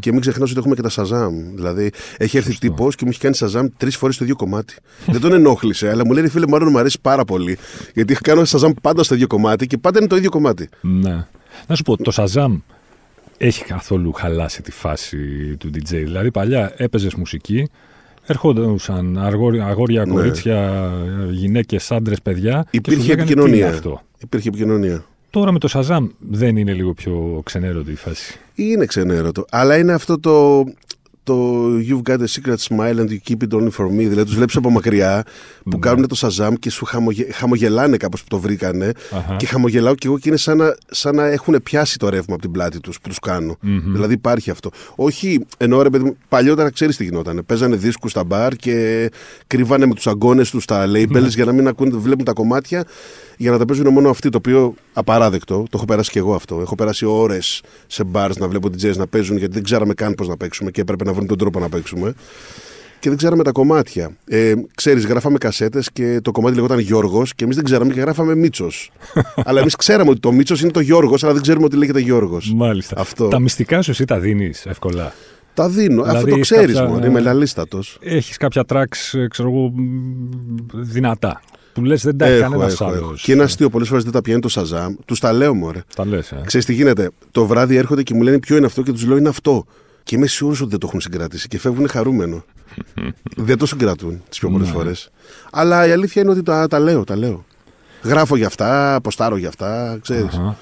Και 0.00 0.12
μην 0.12 0.20
ξεχνάς 0.20 0.50
ότι 0.50 0.58
έχουμε 0.58 0.74
και 0.74 0.82
τα 0.82 0.90
Shazam. 0.90 1.30
Δηλαδή, 1.54 1.90
έχει 2.16 2.36
έρθει 2.36 2.58
τύπος 2.58 2.94
και 2.94 3.04
μου 3.04 3.10
έχει 3.10 3.20
κάνει 3.20 3.36
Shazam 3.38 3.66
τρεις 3.76 3.96
φορές 3.96 4.16
το 4.16 4.24
ίδιο 4.24 4.36
κομμάτι. 4.36 4.74
Δεν 5.06 5.20
τον 5.20 5.32
ενόχλησε, 5.32 5.90
αλλά 5.90 6.06
μου 6.06 6.12
λέει 6.12 6.28
φίλε, 6.28 6.46
μάλλον 6.46 6.68
μου 6.70 6.78
αρέσει 6.78 6.98
πάρα 7.00 7.24
πολύ. 7.24 7.58
Γιατί 7.94 8.14
κάνω 8.14 8.42
Shazam 8.46 8.72
πάντα 8.82 9.02
στο 9.02 9.14
ίδιο 9.14 9.26
κομμάτι 9.26 9.66
και 9.66 9.78
πάντα 9.78 9.98
είναι 9.98 10.08
το 10.08 10.16
ίδιο 10.16 10.30
κομμάτι. 10.30 10.68
Ναι. 10.80 11.26
Να 11.66 11.74
σου 11.74 11.82
πω, 11.82 11.96
το 11.96 12.12
Shazam 12.14 12.60
έχει 13.36 13.64
καθόλου 13.64 14.12
χαλάσει 14.12 14.62
τη 14.62 14.70
φάση 14.70 15.18
του 15.56 15.70
DJ. 15.74 15.88
Δηλαδή, 15.88 16.30
παλιά 16.30 16.72
έπαιζες 16.76 17.14
μουσική, 17.14 17.68
ερχόντουσαν 18.26 19.18
αγόρια, 19.18 19.66
αγόρια 19.66 20.04
Ναι. 20.04 20.12
κορίτσια, 20.12 20.90
γυναίκες, 21.30 21.90
άντρες, 21.90 22.20
παιδιά. 22.22 22.66
και 22.70 22.76
Υπήρχε 22.76 23.00
σου 23.00 23.06
λέγανε, 23.06 23.22
επικοινωνία. 23.22 23.52
«Τι 23.54 23.58
είναι 23.60 23.68
αυτό; 23.76 24.02
Υπήρχε 24.22 24.48
επικοινωνία. 24.48 25.04
Τώρα 25.30 25.52
με 25.52 25.58
το 25.58 25.68
Shazam 25.72 26.06
δεν 26.30 26.56
είναι 26.56 26.72
λίγο 26.72 26.94
πιο 26.94 27.40
ξενέρωτη 27.44 27.90
η 27.90 27.94
φάση. 27.94 28.38
Είναι 28.54 28.86
ξενέρωτο. 28.86 29.44
Αλλά 29.50 29.76
είναι 29.78 29.92
αυτό 29.92 30.20
το. 30.20 30.64
Το 31.24 31.64
You've 31.88 32.10
got 32.10 32.20
a 32.20 32.26
secret 32.26 32.58
smile 32.58 32.98
and 33.00 33.08
you 33.10 33.18
keep 33.28 33.42
it 33.42 33.54
only 33.54 33.70
for 33.70 33.86
me. 33.86 33.96
Δηλαδή, 33.96 34.24
τους 34.24 34.34
βλέπεις 34.34 34.56
από 34.56 34.70
μακριά 34.70 35.24
που 35.70 35.78
κάνουν 35.78 36.08
το 36.08 36.16
Shazam 36.20 36.52
και 36.58 36.70
σου 36.70 36.84
χαμογε... 36.84 37.26
χαμογελάνε 37.32 37.96
κάπως 37.96 38.20
που 38.20 38.28
το 38.28 38.38
βρήκανε. 38.38 38.92
Αχα. 39.10 39.36
Και 39.36 39.46
χαμογελάω 39.46 39.94
και 39.94 40.06
εγώ 40.06 40.18
και 40.18 40.28
είναι 40.28 40.38
σαν 40.38 40.56
να, 40.56 40.76
σαν 40.90 41.14
να 41.14 41.26
έχουν 41.26 41.60
πιάσει 41.62 41.98
το 41.98 42.08
ρεύμα 42.08 42.34
από 42.34 42.42
την 42.42 42.50
πλάτη 42.50 42.80
τους 42.80 43.00
που 43.00 43.08
τους 43.08 43.18
κανω 43.18 43.56
Δηλαδή, 43.92 44.14
υπάρχει 44.14 44.50
αυτό. 44.50 44.70
Όχι, 44.94 45.46
ενώ 45.56 45.82
ρε 45.82 45.90
παιδί 45.90 46.04
μου, 46.04 46.16
παλιότερα 46.28 46.70
ξέρεις 46.70 46.96
τι 46.96 47.04
γινόταν. 47.04 47.42
Παίζανε 47.46 47.76
δίσκους 47.76 48.10
στα 48.10 48.24
μπαρ 48.24 48.56
και 48.56 49.10
κρύβανε 49.46 49.86
με 49.86 49.94
τους 49.94 50.06
αγκώνες 50.06 50.50
τους 50.50 50.64
τα 50.64 50.86
labels 50.86 51.28
για 51.28 51.44
να 51.44 51.52
μην 51.52 51.68
ακούνε, 51.68 51.96
βλέπουν 51.96 52.24
τα 52.24 52.32
κομμάτια 52.32 52.84
για 53.36 53.50
να 53.50 53.58
τα 53.58 53.64
παίζουν 53.64 53.88
μόνο 53.92 54.10
αυτοί. 54.10 54.28
Το 54.28 54.38
οποίο 54.38 54.74
απαράδεκτο. 54.92 55.56
Το 55.62 55.70
έχω 55.74 55.84
περάσει 55.84 56.10
και 56.10 56.18
εγώ 56.18 56.34
αυτό. 56.34 56.60
Έχω 56.60 56.74
περάσει 56.74 57.06
ώρες 57.06 57.62
σε 57.86 58.02
bars 58.12 58.36
να 58.38 58.48
βλέπω 58.48 58.68
DJs 58.68 58.96
να 58.96 59.06
παίζουν 59.06 59.36
γιατί 59.36 59.54
δεν 59.54 59.62
ξέραμε 59.62 59.94
καν 59.94 60.14
πώς 60.14 60.28
να 60.28 60.36
παίξουμε 60.36 60.70
και 60.70 60.80
έπρεπε 60.80 61.04
να 61.04 61.12
βρουν 61.12 61.26
τον 61.26 61.38
τρόπο 61.38 61.58
να 61.58 61.68
παίξουμε. 61.68 62.14
Και 63.00 63.08
δεν 63.10 63.18
ξέραμε 63.18 63.42
τα 63.42 63.52
κομμάτια. 63.52 64.16
Ε, 64.26 64.52
Ξέρεις, 64.74 65.06
γράφαμε 65.06 65.38
κασέτες 65.38 65.90
και 65.92 66.20
το 66.22 66.30
κομμάτι 66.30 66.54
λεγόταν 66.54 66.78
Γιώργος 66.78 67.34
και 67.34 67.44
εμείς 67.44 67.56
δεν 67.56 67.64
ξέραμε 67.64 67.92
και 67.92 68.00
γράφαμε 68.00 68.34
Μίτσος. 68.34 68.90
αλλά 69.46 69.60
εμείς 69.60 69.76
ξέραμε 69.76 70.10
ότι 70.10 70.20
το 70.20 70.32
Μίτσος 70.32 70.60
είναι 70.62 70.70
το 70.70 70.80
Γιώργος, 70.80 71.24
αλλά 71.24 71.32
δεν 71.32 71.42
ξέρουμε 71.42 71.64
ότι 71.64 71.76
λέγεται 71.76 72.00
Γιώργος. 72.00 72.52
Μάλιστα. 72.54 73.00
Αυτό. 73.00 73.28
Τα 73.28 73.38
μυστικά 73.38 73.82
σου 73.82 73.90
εσύ 73.90 74.04
τα 74.04 74.18
δίνεις 74.18 74.66
εύκολα; 74.66 75.12
Τα 75.54 75.68
δίνω. 75.68 76.02
Δηλαδή, 76.02 76.16
Αυτό 76.16 76.28
το 76.28 76.34
έχεις 76.34 76.50
ξέρεις 76.50 76.74
κάποια- 76.74 76.88
μόνο. 76.88 77.06
Είμαι 77.06 77.20
λαλίστατος. 77.20 77.98
Έχεις 78.00 78.36
κάποια 78.36 78.64
tracks, 78.68 79.18
ε, 79.18 79.26
ξέρω 79.28 79.48
εγώ, 79.48 79.68
μ, 79.68 79.82
δυνατά. 80.74 81.42
Που 81.74 81.82
λες 81.84 82.02
δεν 82.02 82.16
τα 82.16 82.24
έχει 82.26 82.40
Έχω, 82.40 82.50
κανένα 82.50 82.70
έχω, 82.72 82.84
άλλος. 82.84 82.96
έχω. 82.98 83.14
Και 83.22 83.32
είναι 83.32 83.42
αστείο, 83.42 83.70
πολλές 83.70 83.88
φορές 83.88 84.02
δεν 84.04 84.12
τα 84.12 84.20
πιάνει 84.20 84.40
το 84.40 84.48
Σαζάμ. 84.48 84.94
Τους 85.04 85.20
τα 85.20 85.32
λέω, 85.32 85.54
μωρέ. 85.54 85.82
Τα 85.96 86.06
λες. 86.06 86.32
Ε. 86.32 86.40
Ξέρεις 86.46 86.66
τι 86.66 86.72
γίνεται; 86.72 87.10
Το 87.30 87.46
βράδυ 87.46 87.76
έρχονται 87.76 88.02
και 88.02 88.14
μου 88.14 88.22
λένε 88.22 88.38
ποιο 88.38 88.56
είναι 88.56 88.66
αυτό 88.66 88.82
και 88.82 88.92
τους 88.92 89.06
λέω 89.06 89.16
είναι 89.16 89.28
αυτό. 89.28 89.64
Και 90.02 90.14
είμαι 90.16 90.26
σίγουρος 90.26 90.60
ότι 90.60 90.70
δεν 90.70 90.78
το 90.78 90.86
έχουν 90.86 91.00
συγκρατήσει 91.00 91.48
και 91.48 91.58
φεύγουν 91.58 91.88
χαρούμενο. 91.88 92.44
δεν 93.36 93.58
το 93.58 93.66
συγκρατούν 93.66 94.22
τις 94.28 94.38
πιο 94.38 94.50
πολλές 94.50 94.66
Ναι. 94.66 94.72
φορές. 94.74 95.10
Αλλά 95.52 95.86
η 95.86 95.90
αλήθεια 95.90 96.22
είναι 96.22 96.30
ότι 96.30 96.42
τα, 96.42 96.68
τα 96.68 96.78
λέω, 96.78 97.04
τα 97.04 97.16
λέω. 97.16 97.44
Γράφω 98.02 98.36
για 98.36 98.46
αυτά, 98.46 98.94
αποστάρω 98.94 99.36
για 99.36 99.48
αυτά, 99.48 99.98
ξέρεις. 100.02 100.24
Αχα. 100.34 100.56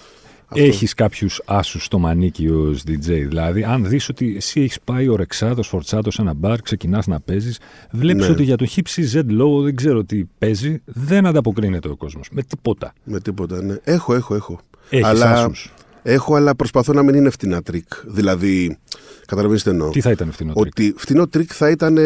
Έχεις 0.55 0.95
κάποιους 0.95 1.43
άσους 1.45 1.85
στο 1.85 1.99
μανίκι 1.99 2.49
ως 2.49 2.83
DJ. 2.87 3.25
Δηλαδή, 3.29 3.65
αν 3.65 3.89
δεις 3.89 4.09
ότι 4.09 4.35
εσύ 4.37 4.61
έχεις 4.61 4.79
πάει 4.85 5.09
ορεξάτος, 5.09 5.63
φορτσάτος 5.63 6.15
σε 6.15 6.23
ένα 6.23 6.35
μπαρ, 6.35 6.61
ξεκινάς 6.61 7.07
να 7.07 7.21
παίζεις, 7.21 7.59
βλέπεις 7.91 8.27
Ναι. 8.27 8.33
ότι 8.33 8.43
για 8.43 8.57
το 8.57 8.67
Hipsy 8.77 9.03
Z 9.15 9.19
Low 9.19 9.63
δεν 9.63 9.77
ξέρω 9.77 10.05
τι 10.05 10.25
παίζει, 10.39 10.83
δεν 10.85 11.27
ανταποκρίνεται 11.27 11.89
ο 11.89 11.97
κόσμος. 11.97 12.29
Με 12.33 12.43
τίποτα. 12.43 12.93
Με 13.05 13.21
τίποτα, 13.21 13.63
ναι. 13.63 13.75
Έχω, 13.85 14.15
έχω, 14.15 14.35
έχω. 14.35 14.61
Έχεις 14.91 15.07
αλλά, 15.07 15.33
άσους. 15.33 15.73
Έχω, 16.03 16.35
αλλά 16.35 16.55
προσπαθώ 16.57 16.93
να 16.93 17.03
μην 17.03 17.15
είναι 17.15 17.31
φτηνά 17.31 17.63
τρικ. 17.63 17.89
Δηλαδή, 18.07 18.79
καταλαβαίνεις 19.27 19.63
τι 19.63 19.71
εννοώ. 19.71 19.91
Τι 19.91 20.01
θα 20.01 20.11
ήταν 20.11 20.33
φτηνό 20.33 20.53
τρικ; 20.53 20.67
Ότι 20.67 20.95
φτηνό 20.97 21.27
τρικ 21.29 21.51
θα 21.55 21.71
ήταν. 21.71 21.99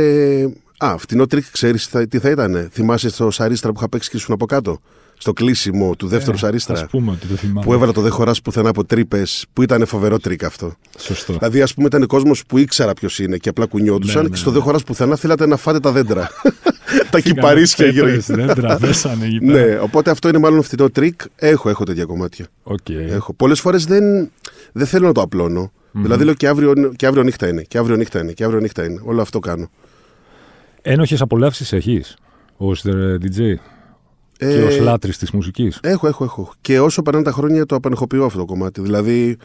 Α, 0.79 0.97
φτηνό 0.99 1.27
τρικ, 1.27 1.45
ξέρεις 1.51 1.89
τι 2.09 2.19
θα 2.19 2.31
ήταν. 2.31 2.69
Θυμάσαι 2.73 3.09
στο 3.11 3.31
Σαρίστρα 3.31 3.71
που 3.73 3.79
είχα 3.79 3.89
παίξει 3.89 4.11
και 4.11 4.17
ήσουν 4.17 4.35
από 4.35 4.47
κάτω; 4.47 4.81
Στο 5.19 5.33
κλείσιμο 5.33 5.95
του 5.97 6.07
δεύτερου 6.07 6.37
Ε, 6.37 6.39
Σαρίστρα. 6.39 6.75
ας 6.75 6.87
πούμε 6.87 7.11
ότι 7.11 7.27
το 7.27 7.35
θυμάμαι. 7.35 7.61
Που 7.67 7.73
έβαλα 7.73 7.93
το 7.93 8.01
δε 8.01 8.09
χωράς 8.09 8.43
πουθενά 8.43 8.69
από 8.69 8.85
τρύπες, 8.85 9.47
που 9.53 9.63
ήταν 9.63 9.87
φοβερό 9.87 10.19
τρικ 10.19 10.45
αυτό. 10.45 10.75
Σωστό. 10.99 11.33
Δηλαδή, 11.33 11.63
ας 11.63 11.75
πούμε, 11.75 11.87
ήταν 11.87 12.07
κόσμος 12.07 12.47
που 12.47 12.59
ήξερα 12.59 12.93
ποιος 12.95 13.19
είναι 13.19 13.37
και 13.37 13.49
απλά 13.49 13.67
κουνιόντουσαν 13.67 14.17
Ναι, 14.23 14.29
και 14.29 14.35
ναι, 14.35 14.37
στο 14.41 14.51
ναι. 14.51 14.57
δε 14.57 14.63
χωράς 14.63 14.83
πουθενά 14.85 15.17
θέλατε 15.17 15.47
να 15.47 15.57
φάτε 15.57 15.81
τα 15.81 15.93
δέντρα. 15.93 16.21
τα 17.11 17.21
Φύγανε 17.21 17.21
κυπαρίσια 17.21 17.87
γύρω. 17.87 18.05
πέτρες, 18.07 18.27
Δεν 18.27 18.47
τραβέσανε 18.55 19.25
εκεί 19.27 19.39
πέρα. 19.39 19.67
ναι, 19.67 19.79
οπότε 19.79 20.11
αυτό 20.11 20.29
είναι 20.29 20.39
μάλλον 20.39 20.63
φθηνό 20.63 20.91
τρικ. 20.91 21.21
Έχω, 21.37 21.69
έχω 21.69 21.85
τέτοια 21.85 22.05
κομμάτια. 22.05 22.47
Οκ. 22.63 22.89
Έχω. 22.89 23.35
Πολλές 23.35 23.61
φορές 23.61 23.85
δεν, 23.85 24.31
δεν 24.73 24.87
θέλω 24.87 25.07
να 25.07 25.13
το 25.13 25.21
απλώνω 25.21 25.73
Δηλαδή 25.93 26.25
λέω 26.25 26.35
και 26.35 26.49
αύριο, 26.49 26.73
και 26.97 27.07
αύριο 27.07 27.23
νύχτα 27.23 27.49
είναι, 27.49 27.63
και 27.63 27.79
αύριο 27.79 27.97
νύχτα 27.97 28.21
είναι, 28.21 28.33
και 28.33 28.45
αύριο 28.45 28.61
νύχτα 28.61 28.85
είναι. 28.85 29.01
Όλο 29.05 29.21
αυτό 29.23 29.39
κάνω. 29.39 29.71
Ένοχες 30.83 31.21
απολαύσεις 31.21 31.73
έχεις 31.73 32.17
ως 32.57 32.85
ε, 32.85 33.19
DJ 33.23 33.55
και 34.37 34.45
Ε, 34.47 34.63
ως 34.63 34.79
λάτρης 34.79 35.19
της 35.19 35.31
μουσικής. 35.31 35.79
Έχω, 35.83 36.07
έχω, 36.07 36.25
έχω. 36.25 36.53
Και 36.61 36.81
όσο 36.81 37.03
περνάνε 37.03 37.25
τα 37.25 37.33
χρόνια 37.33 37.67
το 37.67 37.75
απανεχοποιώ 37.75 38.25
αυτό 38.25 38.39
το 38.39 38.45
κομμάτι. 38.45 38.81
Δηλαδή, 38.81 39.37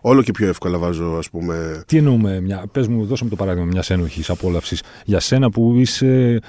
όλο 0.00 0.22
και 0.22 0.30
πιο 0.32 0.48
εύκολα 0.48 0.78
βάζω, 0.78 1.14
ας 1.18 1.30
πούμε. 1.30 1.82
Τι 1.86 1.96
εννοούμε, 1.96 2.40
μια, 2.40 2.64
πες 2.72 2.88
μου, 2.88 3.04
δώσε 3.06 3.24
μου 3.24 3.30
το 3.30 3.36
παράδειγμα 3.36 3.66
μιας 3.66 3.90
ένοχης 3.90 4.30
απόλαυσης. 4.30 4.82
Για 5.04 5.20
σένα 5.20 5.50
που 5.50 5.74
είσαι 5.76 6.40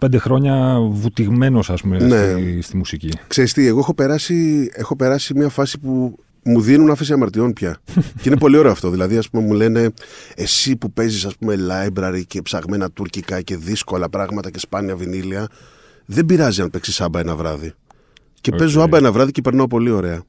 25 0.00 0.16
χρόνια 0.18 0.78
βουτυγμένος, 0.90 1.70
ας 1.70 1.80
πούμε, 1.80 1.96
Ναι. 1.98 2.32
στη, 2.32 2.60
στη 2.62 2.76
μουσική. 2.76 3.08
Ξέρεις 3.26 3.52
τι, 3.52 3.66
εγώ 3.66 3.78
έχω 3.78 3.94
περάσει, 3.94 4.68
έχω 4.72 4.96
περάσει 4.96 5.34
μια 5.34 5.48
φάση 5.48 5.78
που 5.78 6.18
μου 6.44 6.60
δίνουν 6.60 6.90
άφηση 6.90 7.12
αμαρτιών 7.12 7.52
πια. 7.52 7.76
και 8.22 8.28
είναι 8.28 8.38
πολύ 8.38 8.56
ωραίο 8.56 8.70
αυτό. 8.72 8.90
Δηλαδή, 8.90 9.16
ας 9.16 9.28
πούμε, 9.30 9.42
μου 9.42 9.52
λένε 9.52 9.90
εσύ 10.34 10.76
που 10.76 10.92
παίζεις 10.92 11.24
ας 11.24 11.36
πούμε, 11.36 11.54
library 11.70 12.22
και 12.26 12.42
ψαγμένα 12.42 12.90
τουρκικά 12.90 13.40
και 13.40 13.56
δύσκολα 13.56 14.08
πράγματα 14.08 14.50
και 14.50 14.58
σπάνια 14.58 14.96
βινίλια, 14.96 15.48
δεν 16.12 16.26
πειράζει 16.26 16.60
αν 16.62 16.70
παίξει 16.70 17.02
ABBA 17.02 17.20
ένα 17.20 17.36
βράδυ. 17.36 17.72
Και 18.40 18.50
Οκ. 18.52 18.58
παίζω 18.58 18.80
ABBA 18.82 18.96
ένα 18.96 19.12
βράδυ 19.12 19.30
και 19.30 19.40
περνάω 19.40 19.66
πολύ 19.66 19.90
ωραία. 19.90 20.22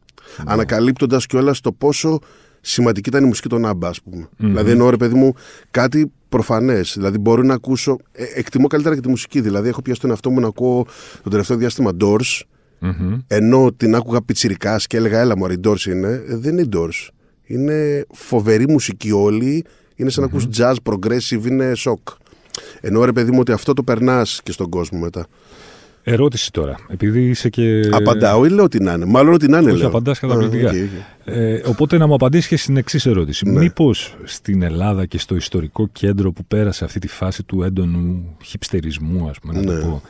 Ανακαλύπτοντας 0.46 1.26
κιόλας 1.26 1.62
το 1.62 1.72
πόσο 1.72 2.20
σημαντική 2.62 3.10
ήταν 3.10 3.24
η 3.24 3.28
μουσική 3.28 3.50
των 3.50 3.66
ABBA, 3.66 3.88
ας 3.88 4.02
πούμε. 4.02 4.28
Δηλαδή, 4.38 4.72
εννοώ 4.72 4.90
ρε 4.90 4.98
παιδί 4.98 5.16
μου 5.16 5.34
κάτι 5.72 6.12
προφανές. 6.30 6.94
Δηλαδή, 6.96 7.18
μπορώ 7.18 7.44
να 7.44 7.54
ακούσω. 7.54 7.98
Ε, 8.12 8.24
εκτιμώ 8.36 8.68
καλύτερα 8.68 8.96
και 8.96 9.02
τη 9.02 9.10
μουσική. 9.10 9.42
Δηλαδή, 9.42 9.70
έχω 9.70 9.82
πιάσει 9.82 10.00
τον 10.00 10.10
εαυτό 10.10 10.30
μου 10.30 10.40
να 10.40 10.48
ακούω 10.48 10.86
το 11.24 11.30
τελευταίο 11.30 11.58
διάστημα 11.58 11.92
Doors. 12.00 12.42
Μμμ. 12.80 13.20
Ενώ 13.28 13.72
την 13.78 13.96
άκουγα 13.96 14.22
πιτσιρικάς 14.22 14.88
και 14.88 14.98
έλεγα, 14.98 15.20
Έλα 15.20 15.38
μου, 15.38 15.46
οι 15.46 15.60
Doors 15.64 15.86
είναι. 15.86 16.24
Ε, 16.28 16.36
δεν 16.38 16.58
είναι 16.58 16.68
Doors. 16.74 17.10
Είναι 17.44 18.06
φοβερή 18.12 18.70
μουσική 18.70 19.12
όλη. 19.12 19.66
Είναι 19.96 20.10
σαν 20.10 20.24
να 20.24 20.30
ακούς 20.30 20.48
jazz, 20.58 20.76
progressive, 20.84 21.46
είναι 21.46 21.76
σοκ. 21.76 22.08
Ενώ 22.82 23.06
ρε 23.06 23.12
παιδί 23.12 23.32
μου 23.32 23.40
ότι 23.40 23.52
αυτό 23.52 23.74
το 23.74 23.84
περνάς 23.84 24.42
και 24.44 24.52
στον 24.52 24.70
κόσμο 24.70 25.00
μετά. 25.00 25.26
Ερώτηση 26.06 26.52
τώρα, 26.52 26.76
επειδή 26.90 27.30
είσαι 27.30 27.50
και... 27.50 27.90
Απαντάω 27.92 28.46
ή 28.46 28.50
λέω 28.50 28.64
ό,τι 28.64 28.80
να 28.84 28.94
'ναι. 28.94 29.06
Μάλλον 29.06 29.34
ό,τι 29.34 29.48
να 29.48 29.58
'ναι. 29.60 29.70
Όχι, 29.70 29.80
λέω. 29.80 29.88
απαντάς 29.88 30.20
καταπληκτικά. 30.20 30.70
Α, 30.70 30.72
OK, 30.72 30.76
OK. 30.76 31.34
Ε, 31.36 31.62
οπότε 31.66 31.98
να 31.98 32.08
μου 32.08 32.14
απαντήσεις 32.14 32.48
και 32.48 32.58
στην 32.58 32.78
εξής 32.78 33.06
ερώτηση. 33.06 33.50
Ναι. 33.50 33.60
Μήπως 33.60 34.16
στην 34.24 34.62
Ελλάδα 34.62 35.06
και 35.06 35.18
στο 35.18 35.36
ιστορικό 35.36 35.88
κέντρο 35.92 36.32
που 36.32 36.46
πέρασε 36.46 36.86
αυτή 36.86 37.00
τη 37.00 37.08
φάση 37.08 37.44
του 37.44 37.64
έντονου 37.64 38.36
χιπστερισμού, 38.44 39.30
ας 39.30 39.40
πούμε, 39.40 39.54
να 39.54 39.60
Ναι. 39.74 39.80
το 39.80 39.86
πω, 39.88 40.02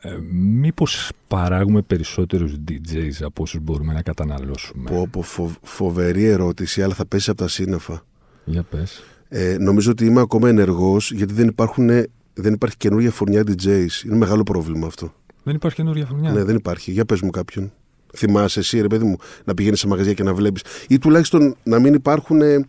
ε, 0.00 0.10
μήπως 0.32 1.10
παράγουμε 1.28 1.82
περισσότερους 1.82 2.54
DJs 2.68 3.22
από 3.24 3.42
όσους 3.42 3.60
μπορούμε 3.62 3.92
να 3.92 4.02
καταναλώσουμε; 4.02 4.90
Πω, 4.90 5.08
πω, 5.10 5.22
φο- 5.22 5.56
φοβερή 5.62 6.24
ερώτηση, 6.24 6.82
αλλά 6.82 6.94
θα 6.94 7.06
πέσει 7.06 7.30
από 7.30 7.38
τα 7.42 7.48
σύννεφα. 7.48 8.04
Για 8.44 8.62
πες. 8.62 9.02
Ε, 9.28 9.56
νομίζω 9.58 9.90
ότι 9.90 10.04
είμαι 10.04 10.20
ακόμα 10.20 10.48
ενεργός 10.48 11.12
γιατί 11.12 11.32
δεν, 11.34 11.46
υπάρχουν, 11.48 11.90
δεν 12.34 12.52
υπάρχει 12.52 12.76
καινούργια 12.76 13.10
φουρνιά 13.10 13.42
DJs. 13.46 14.04
Είναι 14.06 14.16
μεγάλο 14.16 14.42
πρόβλημα 14.42 14.86
αυτό. 14.86 15.12
Δεν 15.42 15.54
υπάρχει 15.54 15.76
καινούργια 15.76 16.06
χρονιά. 16.06 16.32
Ναι, 16.32 16.44
δεν 16.44 16.56
υπάρχει. 16.56 16.90
Για 16.90 17.04
πες 17.04 17.20
μου 17.20 17.30
κάποιον. 17.30 17.72
Θυμάσαι 18.14 18.58
εσύ, 18.58 18.80
ρε 18.80 18.86
παιδί 18.86 19.04
μου, 19.04 19.16
να 19.44 19.54
πηγαίνεις 19.54 19.78
σε 19.80 19.86
μαγαζιά 19.86 20.12
και 20.12 20.22
να 20.22 20.34
βλέπεις. 20.34 20.62
ή 20.88 20.98
τουλάχιστον 20.98 21.56
να 21.62 21.78
μην 21.78 21.94
υπάρχουν. 21.94 22.40
ε, 22.40 22.66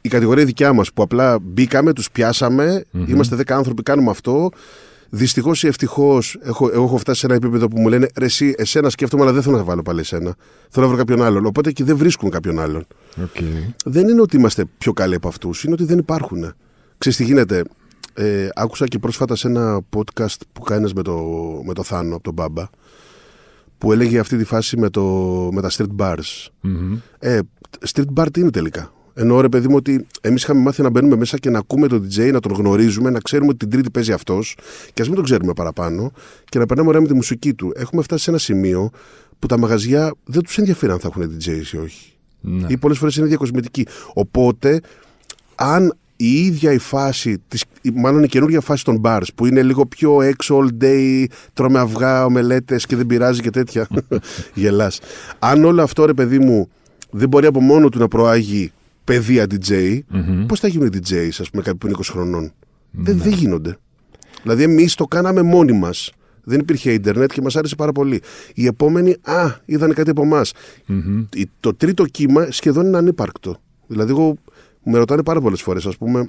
η 0.00 0.08
κατηγορία 0.08 0.44
δικιά 0.44 0.72
μας 0.72 0.92
που 0.92 1.02
απλά 1.02 1.38
μπήκαμε, 1.42 1.92
τους 1.92 2.10
πιασαμε 2.10 2.84
είμαστε 3.06 3.36
10 3.36 3.42
άνθρωποι, 3.52 3.82
κάνουμε 3.82 4.10
αυτό. 4.10 4.50
Δυστυχώς 5.10 5.62
ή 5.62 5.66
ευτυχώς, 5.66 6.38
έχω, 6.42 6.70
εγώ 6.72 6.84
έχω 6.84 6.96
φτάσει 6.96 7.20
σε 7.20 7.26
ένα 7.26 7.34
επίπεδο 7.34 7.68
που 7.68 7.80
μου 7.80 7.88
λένε 7.88 8.08
ρε, 8.16 8.24
εσύ, 8.24 8.54
εσένα 8.56 8.90
σκέφτομαι, 8.90 9.22
αλλά 9.22 9.32
δεν 9.32 9.42
θέλω 9.42 9.56
να 9.56 9.64
βάλω 9.64 9.82
πάλι 9.82 10.00
εσένα. 10.00 10.34
Θέλω 10.68 10.86
να 10.86 10.92
βρω 10.92 11.04
κάποιον 11.04 11.22
άλλον. 11.22 11.46
Οπότε 11.46 11.72
και 11.72 11.84
δεν 11.84 11.96
βρίσκουν 11.96 12.30
κάποιον 12.30 12.60
άλλον. 12.60 12.86
Οκ. 13.22 13.36
Δεν 13.84 14.08
είναι 14.08 14.20
ότι 14.20 14.36
είμαστε 14.36 14.64
πιο 14.78 14.92
καλοί 14.92 15.14
από 15.14 15.28
αυτούς, 15.28 15.64
είναι 15.64 15.72
ότι 15.72 15.84
δεν 15.84 15.98
υπάρχουν. 15.98 16.54
Ξέρεις 16.98 17.18
τι 17.18 17.24
γίνεται; 17.24 17.62
Ε, 18.14 18.48
άκουσα 18.54 18.86
και 18.86 18.98
πρόσφατα 18.98 19.36
σε 19.36 19.48
ένα 19.48 19.80
podcast 19.96 20.36
που 20.52 20.60
κάνει 20.60 20.90
με 20.94 21.02
το, 21.02 21.18
με 21.66 21.72
το 21.74 21.82
Θάνο 21.82 22.14
από 22.14 22.22
τον 22.24 22.32
Μπάμπα 22.32 22.64
που 23.78 23.92
έλεγε 23.92 24.18
αυτή 24.18 24.36
τη 24.36 24.44
φάση 24.44 24.76
με, 24.76 24.90
το, 24.90 25.02
με 25.52 25.60
τα 25.60 25.70
street 25.70 25.96
bars. 25.98 26.46
Μμμ. 26.60 26.96
Ε, 27.18 27.38
street 27.92 28.04
bar 28.16 28.26
τι 28.32 28.40
είναι 28.40 28.50
τελικά; 28.50 28.92
Εννοώ 29.14 29.40
ρε 29.40 29.48
παιδί 29.48 29.68
μου 29.68 29.76
ότι 29.76 30.06
εμείς 30.20 30.42
είχαμε 30.42 30.60
μάθει 30.60 30.82
να 30.82 30.90
μπαίνουμε 30.90 31.16
μέσα 31.16 31.38
και 31.38 31.50
να 31.50 31.58
ακούμε 31.58 31.86
τον 31.88 32.08
DJ, 32.10 32.32
να 32.32 32.40
τον 32.40 32.52
γνωρίζουμε, 32.52 33.10
να 33.10 33.18
ξέρουμε 33.20 33.48
ότι 33.48 33.58
την 33.58 33.70
Τρίτη 33.70 33.90
παίζει 33.90 34.12
αυτός 34.12 34.56
και 34.92 35.02
ας 35.02 35.06
μην 35.06 35.16
τον 35.16 35.24
ξέρουμε 35.24 35.52
παραπάνω 35.52 36.12
και 36.44 36.58
να 36.58 36.66
περνάμε 36.66 36.88
ωραία 36.88 37.00
με 37.00 37.06
τη 37.06 37.14
μουσική 37.14 37.54
του. 37.54 37.72
Έχουμε 37.76 38.02
φτάσει 38.02 38.22
σε 38.24 38.30
ένα 38.30 38.38
σημείο 38.38 38.90
που 39.38 39.46
τα 39.46 39.58
μαγαζιά 39.58 40.14
δεν 40.24 40.42
τους 40.42 40.58
ενδιαφέρει 40.58 40.92
αν 40.92 40.98
θα 40.98 41.08
έχουν 41.08 41.36
DJs 41.38 41.72
ή 41.72 41.76
όχι 41.76 42.12
Ναι. 42.40 42.66
ή 42.68 42.76
πολλές 42.78 42.98
φορές 42.98 43.16
είναι 43.16 43.26
διακοσμητική. 43.26 43.86
Οπότε, 44.14 44.80
αν 45.54 45.96
η 46.16 46.44
ίδια 46.44 46.72
η 46.72 46.78
φάση, 46.78 47.38
της, 47.48 47.64
η- 47.82 47.90
μάλλον 47.94 48.22
η 48.22 48.26
καινούργια 48.28 48.60
φάση 48.60 48.84
των 48.84 49.00
bars 49.04 49.26
που 49.34 49.46
είναι 49.46 49.62
λίγο 49.62 49.86
πιο 49.86 50.22
έξω 50.22 50.58
all 50.62 50.82
day, 50.84 51.24
τρώμε 51.52 51.78
αυγά, 51.78 52.24
ομελέτες 52.24 52.86
και 52.86 52.96
δεν 52.96 53.06
πειράζει 53.06 53.40
και 53.40 53.50
τέτοια, 53.50 53.88
γελάς. 54.54 55.00
Αν 55.38 55.64
όλο 55.64 55.82
αυτό 55.82 56.04
ρε 56.04 56.14
παιδί 56.14 56.38
μου 56.38 56.68
δεν 57.10 57.28
μπορεί 57.28 57.46
από 57.46 57.60
μόνο 57.60 57.88
του 57.88 57.98
να 57.98 58.08
προάγει 58.08 58.72
παιδεία 59.04 59.46
DJ, 59.50 59.98
Μμμ. 60.08 60.46
πώς 60.46 60.60
θα 60.60 60.68
γίνουν 60.68 60.86
οι 60.86 60.90
DJs 60.96 61.28
ας 61.40 61.50
πούμε 61.50 61.62
κάποιοι 61.62 61.78
που 61.78 61.86
είναι 61.86 61.96
20 61.98 62.02
χρονών; 62.10 62.52
Δεν, 62.90 63.18
δεν 63.18 63.32
γίνονται. 63.32 63.76
Δηλαδή 64.42 64.62
εμείς 64.62 64.94
το 64.94 65.04
κάναμε 65.04 65.42
μόνοι 65.42 65.72
μας. 65.72 66.12
Δεν 66.46 66.60
υπήρχε 66.60 66.92
ίντερνετ 66.92 67.32
και 67.32 67.40
μας 67.42 67.56
άρεσε 67.56 67.74
πάρα 67.74 67.92
πολύ. 67.92 68.22
Οι 68.54 68.66
επόμενοι, 68.66 69.16
α, 69.22 69.54
είδαν 69.64 69.94
κάτι 69.94 70.10
από 70.10 70.22
εμάς. 70.22 70.52
Μμμ. 70.86 71.24
Το 71.60 71.74
τρίτο 71.74 72.04
κύμα 72.04 72.46
σχεδόν 72.50 72.86
είναι 72.86 72.96
ανύπαρκτο. 72.96 73.56
Δηλαδή, 73.86 74.10
εγώ 74.10 74.36
με 74.84 74.98
ρωτάνε 74.98 75.22
πάρα 75.22 75.40
πολλές 75.40 75.62
φορές, 75.62 75.86
ας 75.86 75.96
πούμε, 75.96 76.28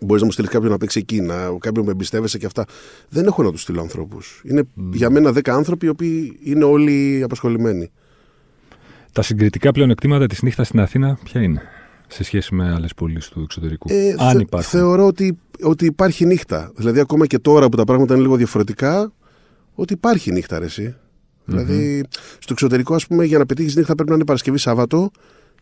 μπορείς 0.00 0.20
να 0.20 0.26
μου 0.26 0.32
στείλεις 0.32 0.50
κάποιον 0.50 0.70
να 0.70 0.76
παίξει 0.78 0.98
εκεί, 0.98 1.20
να, 1.20 1.34
κάποιον 1.58 1.84
με 1.84 1.90
εμπιστεύεσαι 1.90 2.38
και 2.38 2.46
αυτά. 2.46 2.64
Δεν 3.08 3.26
έχω 3.26 3.42
να 3.42 3.50
τους 3.50 3.62
στείλω 3.62 3.80
ανθρώπους. 3.80 4.42
Είναι 4.44 4.62
για 4.92 5.10
μένα 5.10 5.30
10 5.30 5.40
άνθρωποι 5.50 5.86
οι 5.86 5.88
οποίοι 5.88 6.38
είναι 6.42 6.64
όλοι 6.64 7.20
απασχολημένοι. 7.24 7.90
Τα 9.12 9.22
συγκριτικά 9.22 9.72
πλεονεκτήματα 9.72 10.26
της 10.26 10.42
νύχτας 10.42 10.66
στην 10.66 10.80
Αθήνα 10.80 11.18
ποια 11.24 11.42
είναι 11.42 11.62
σε 12.08 12.24
σχέση 12.24 12.54
με 12.54 12.72
άλλες 12.72 12.94
πόλεις 12.94 13.28
του 13.28 13.40
εξωτερικού; 13.40 13.86
Ε, 13.90 14.14
αν 14.18 14.30
θε- 14.32 14.40
υπάρχουν. 14.40 14.70
Θεωρώ 14.70 15.06
ότι, 15.06 15.38
ότι 15.62 15.84
υπάρχει 15.84 16.24
νύχτα. 16.26 16.72
Δηλαδή, 16.76 17.00
ακόμα 17.00 17.26
και 17.26 17.38
τώρα 17.38 17.68
που 17.68 17.76
τα 17.76 17.84
πράγματα 17.84 18.14
είναι 18.14 18.22
λίγο 18.22 18.36
διαφορετικά, 18.36 19.12
ότι 19.74 19.92
υπάρχει 19.92 20.32
νύχτα, 20.32 20.58
ρε, 20.58 20.64
εσύ. 20.64 20.94
Δηλαδή, 21.44 22.02
στο 22.38 22.52
εξωτερικό, 22.52 22.94
ας 22.94 23.06
πούμε, 23.06 23.24
για 23.24 23.38
να 23.38 23.46
πετύχεις 23.46 23.76
νύχτα 23.76 23.94
πρέπει 23.94 24.08
να 24.10 24.14
είναι 24.16 24.24
Παρασκευή 24.24 24.58
Σάββατο 24.58 25.10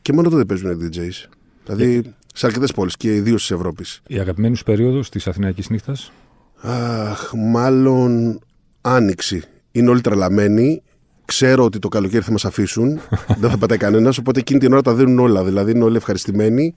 και 0.03 0.13
μόνο 0.13 0.29
τότε 0.31 0.45
παίζουν 0.45 0.71
οι 0.71 0.89
DJs. 0.93 1.29
Δηλαδή, 1.65 2.15
σε 2.35 2.47
αρκετές 2.47 2.73
πόλεις 2.73 2.97
και 2.97 3.15
ιδίως 3.15 3.41
της 3.41 3.51
Ευρώπης. 3.51 4.01
Η 4.07 4.19
αγαπημένη 4.19 4.57
σου 4.57 4.65
περίοδος 4.65 5.09
της 5.09 5.27
Αθηναϊκής 5.27 5.71
νύχτας; 5.71 6.13
Αχ, 6.61 7.33
μάλλον 7.35 8.41
άνοιξη. 8.81 9.43
Είναι 9.73 9.91
όλοι 9.91 10.01
τρελαμένοι. 10.01 10.83
Ξέρω 11.25 11.65
ότι 11.65 11.79
το 11.79 11.89
καλοκαίρι 11.89 12.25
θα 12.25 12.31
μας 12.31 12.45
αφήσουν. 12.45 13.01
δεν 13.41 13.51
θα 13.51 13.59
πατάει 13.59 13.79
κανένας. 13.79 14.19
Οπότε 14.19 14.41
εκείνη 14.41 14.59
την 14.59 14.73
ώρα 14.73 14.83
τα 14.83 14.95
δίνουν 14.95 15.19
όλα. 15.19 15.45
Δηλαδή 15.45 15.71
είναι 15.71 15.85
όλοι 15.85 15.97
ευχαριστημένοι. 15.97 16.75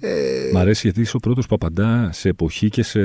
Ε, 0.00 0.50
Μ' 0.52 0.56
αρέσει 0.56 0.80
γιατί 0.82 1.00
είσαι 1.00 1.16
ο 1.16 1.18
πρώτος 1.18 1.46
που 1.46 1.54
απαντά 1.54 2.10
σε 2.12 2.28
εποχή 2.28 2.68
και 2.68 2.82
σε, 2.82 3.00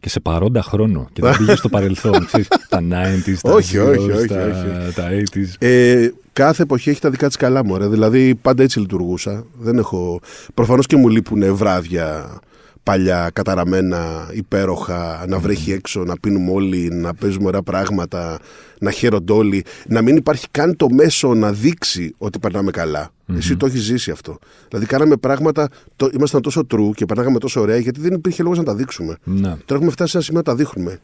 και 0.00 0.08
σε 0.08 0.20
παρόντα 0.20 0.62
χρόνο. 0.62 1.08
Και 1.12 1.22
δεν 1.22 1.36
πήγε 1.36 1.54
στο 1.54 1.68
παρελθόν. 1.68 2.24
Ξέρεις, 2.26 2.48
τα 2.68 2.78
90s, 2.78 3.36
τα 3.42 3.52
Όχι, 3.52 3.76
zeros, 3.78 3.98
όχι, 3.98 4.10
όχι, 4.10 4.26
τα, 4.26 4.44
όχι. 4.44 4.94
τα 4.94 5.08
80s. 5.08 5.66
Ε, 5.66 6.08
κάθε 6.32 6.62
εποχή 6.62 6.90
έχει 6.90 7.00
τα 7.00 7.10
δικά 7.10 7.26
της 7.26 7.36
καλά 7.36 7.64
μου. 7.64 7.88
Δηλαδή 7.88 8.34
πάντα 8.34 8.62
έτσι 8.62 8.80
λειτουργούσα. 8.80 9.44
Δεν 9.58 9.78
έχω... 9.78 10.20
Προφανώς 10.54 10.86
και 10.86 10.96
μου 10.96 11.08
λείπουν 11.08 11.54
βράδια 11.54 12.40
παλιά, 12.82 13.30
καταραμένα, 13.32 14.28
υπέροχα, 14.32 15.24
να 15.28 15.38
βρέχει 15.38 15.72
έξω, 15.72 16.04
να 16.04 16.16
πίνουμε 16.18 16.50
όλοι, 16.50 16.88
να 16.90 17.14
παίζουμε 17.14 17.46
ωραία 17.46 17.62
πράγματα, 17.62 18.38
να 18.80 18.90
χαίρονται 18.90 19.32
όλοι. 19.32 19.64
Να 19.86 20.02
μην 20.02 20.16
υπάρχει 20.16 20.46
καν 20.50 20.76
το 20.76 20.86
μέσο 20.90 21.34
να 21.34 21.52
δείξει 21.52 22.14
ότι 22.18 22.38
περνάμε 22.38 22.70
καλά. 22.70 23.10
Εσύ 23.36 23.56
το 23.56 23.66
έχεις 23.66 23.80
ζήσει 23.82 24.10
αυτό. 24.10 24.38
Δηλαδή, 24.68 24.86
κάναμε 24.86 25.16
πράγματα, 25.16 25.68
το, 25.96 26.10
ήμασταν 26.14 26.42
τόσο 26.42 26.66
true 26.74 26.90
και 26.94 27.04
περνάγαμε 27.04 27.38
τόσο 27.38 27.60
ωραία, 27.60 27.76
γιατί 27.78 28.00
δεν 28.00 28.12
υπήρχε 28.12 28.42
λόγος 28.42 28.58
να 28.58 28.64
τα 28.64 28.74
δείξουμε. 28.74 29.16
Να, 29.24 29.48
Τώρα 29.48 29.74
έχουμε 29.74 29.90
φτάσει 29.90 30.10
σε 30.10 30.16
ένα 30.16 30.26
σημείο 30.26 30.42
να 30.46 30.52
τα 30.52 30.54
δείχνουμε. 30.54 30.98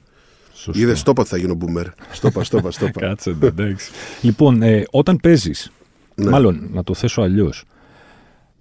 σωστό. 0.52 0.80
Είδες, 0.82 0.99
στόπα 0.99 1.20
ότι 1.20 1.30
θα 1.30 1.37
γίνω 1.37 1.56
boomer. 1.61 1.87
Στόπα, 2.12 2.44
στόπα, 2.44 2.70
στόπα. 2.76 3.00
Κάτσε, 3.00 3.37
εντάξει. 3.42 3.90
λοιπόν, 4.20 4.62
ε, 4.62 4.85
όταν 4.90 5.16
παίζεις, 5.23 5.70
Ναι. 6.14 6.30
μάλλον 6.30 6.68
να 6.73 6.85
το 6.85 6.94
θέσω 6.94 7.23
αλλιώς, 7.23 7.64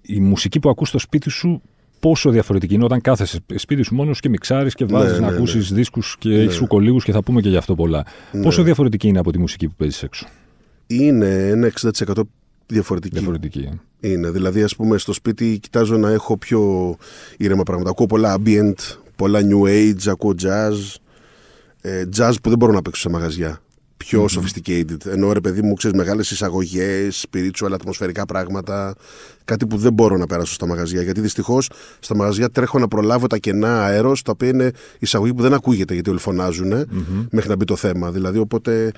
η 0.02 0.20
μουσική 0.20 0.58
που 0.60 0.68
ακούς 0.70 0.88
στο 0.88 0.98
σπίτι 0.98 1.30
σου 1.30 1.62
πόσο 2.00 2.30
διαφορετική 2.30 2.74
είναι 2.74 2.84
όταν 2.84 3.00
κάθεσαι 3.00 3.40
σπίτι 3.54 3.82
σου 3.82 3.94
μόνος 3.94 4.20
και 4.20 4.28
μιξάρεις 4.28 4.74
και 4.74 4.84
βάζεις 4.84 5.12
Ναι, 5.18 5.24
να 5.24 5.30
ναι, 5.30 5.36
ακούσεις 5.36 5.70
ναι. 5.70 5.76
δίσκους 5.76 6.16
και 6.18 6.28
Ναι. 6.28 6.34
έχεις 6.42 6.60
ουκολίγου 6.60 6.98
και 6.98 7.12
θα 7.12 7.22
πούμε 7.22 7.40
και 7.40 7.48
γι' 7.48 7.56
αυτό 7.56 7.74
πολλά. 7.74 8.04
Ναι. 8.32 8.42
Πόσο 8.42 8.62
διαφορετική 8.62 9.08
είναι 9.08 9.18
από 9.18 9.32
τη 9.32 9.38
μουσική 9.38 9.66
που 9.68 9.74
παίζεις 9.76 10.02
έξω; 10.02 10.26
Είναι 10.86 11.48
ένα 11.48 11.66
60% 11.66 12.12
διαφορετική. 12.66 13.14
Διαφορετική. 13.14 13.68
ε. 14.00 14.10
Είναι. 14.10 14.30
Δηλαδή, 14.30 14.62
ας 14.62 14.76
πούμε, 14.76 14.98
στο 14.98 15.12
σπίτι 15.12 15.58
κοιτάζω 15.62 15.96
να 15.96 16.10
έχω 16.10 16.36
πιο 16.38 16.96
ήρεμα 17.36 17.62
πράγματα. 17.62 17.90
Ακούω 17.90 18.06
πολλά 18.06 18.36
ambient, 18.38 18.74
πολλά 19.16 19.40
new 19.42 19.68
age, 19.68 20.08
ακούω 20.08 20.34
jazz. 20.42 20.94
Ε, 21.80 22.04
jazz 22.16 22.32
που 22.42 22.48
δεν 22.48 22.58
μπορώ 22.58 22.72
να 22.72 22.82
παίξω 22.82 23.00
σε 23.00 23.08
μαγαζιά. 23.08 23.60
Πιο 23.98 24.26
sophisticated. 24.30 25.06
Ενώ 25.06 25.32
ρε 25.32 25.40
παιδί 25.40 25.62
μου, 25.62 25.74
ξέρεις, 25.74 25.96
μεγάλες 25.96 26.30
εισαγωγές, 26.30 27.26
spiritual, 27.30 27.70
ατμοσφαιρικά 27.72 28.24
πράγματα. 28.24 28.94
Κάτι 29.44 29.66
που 29.66 29.76
δεν 29.76 29.92
μπορώ 29.92 30.16
να 30.16 30.26
περάσω 30.26 30.52
στα 30.52 30.66
μαγαζιά. 30.66 31.02
Γιατί 31.02 31.20
δυστυχώς 31.20 31.70
στα 31.98 32.16
μαγαζιά 32.16 32.50
τρέχω 32.50 32.78
να 32.78 32.88
προλάβω 32.88 33.26
τα 33.26 33.36
κενά 33.36 33.84
αέρος, 33.84 34.22
τα 34.22 34.32
οποία 34.32 34.48
είναι 34.48 34.70
εισαγωγή 34.98 35.34
που 35.34 35.42
δεν 35.42 35.54
ακούγεται 35.54 35.94
γιατί 35.94 36.10
όλοι 36.10 36.18
φωνάζουν 36.18 36.68
μέχρι 37.30 37.48
να 37.48 37.56
μπει 37.56 37.64
το 37.64 37.76
θέμα. 37.76 38.10
Δηλαδή, 38.10 38.38
οπότε 38.38 38.92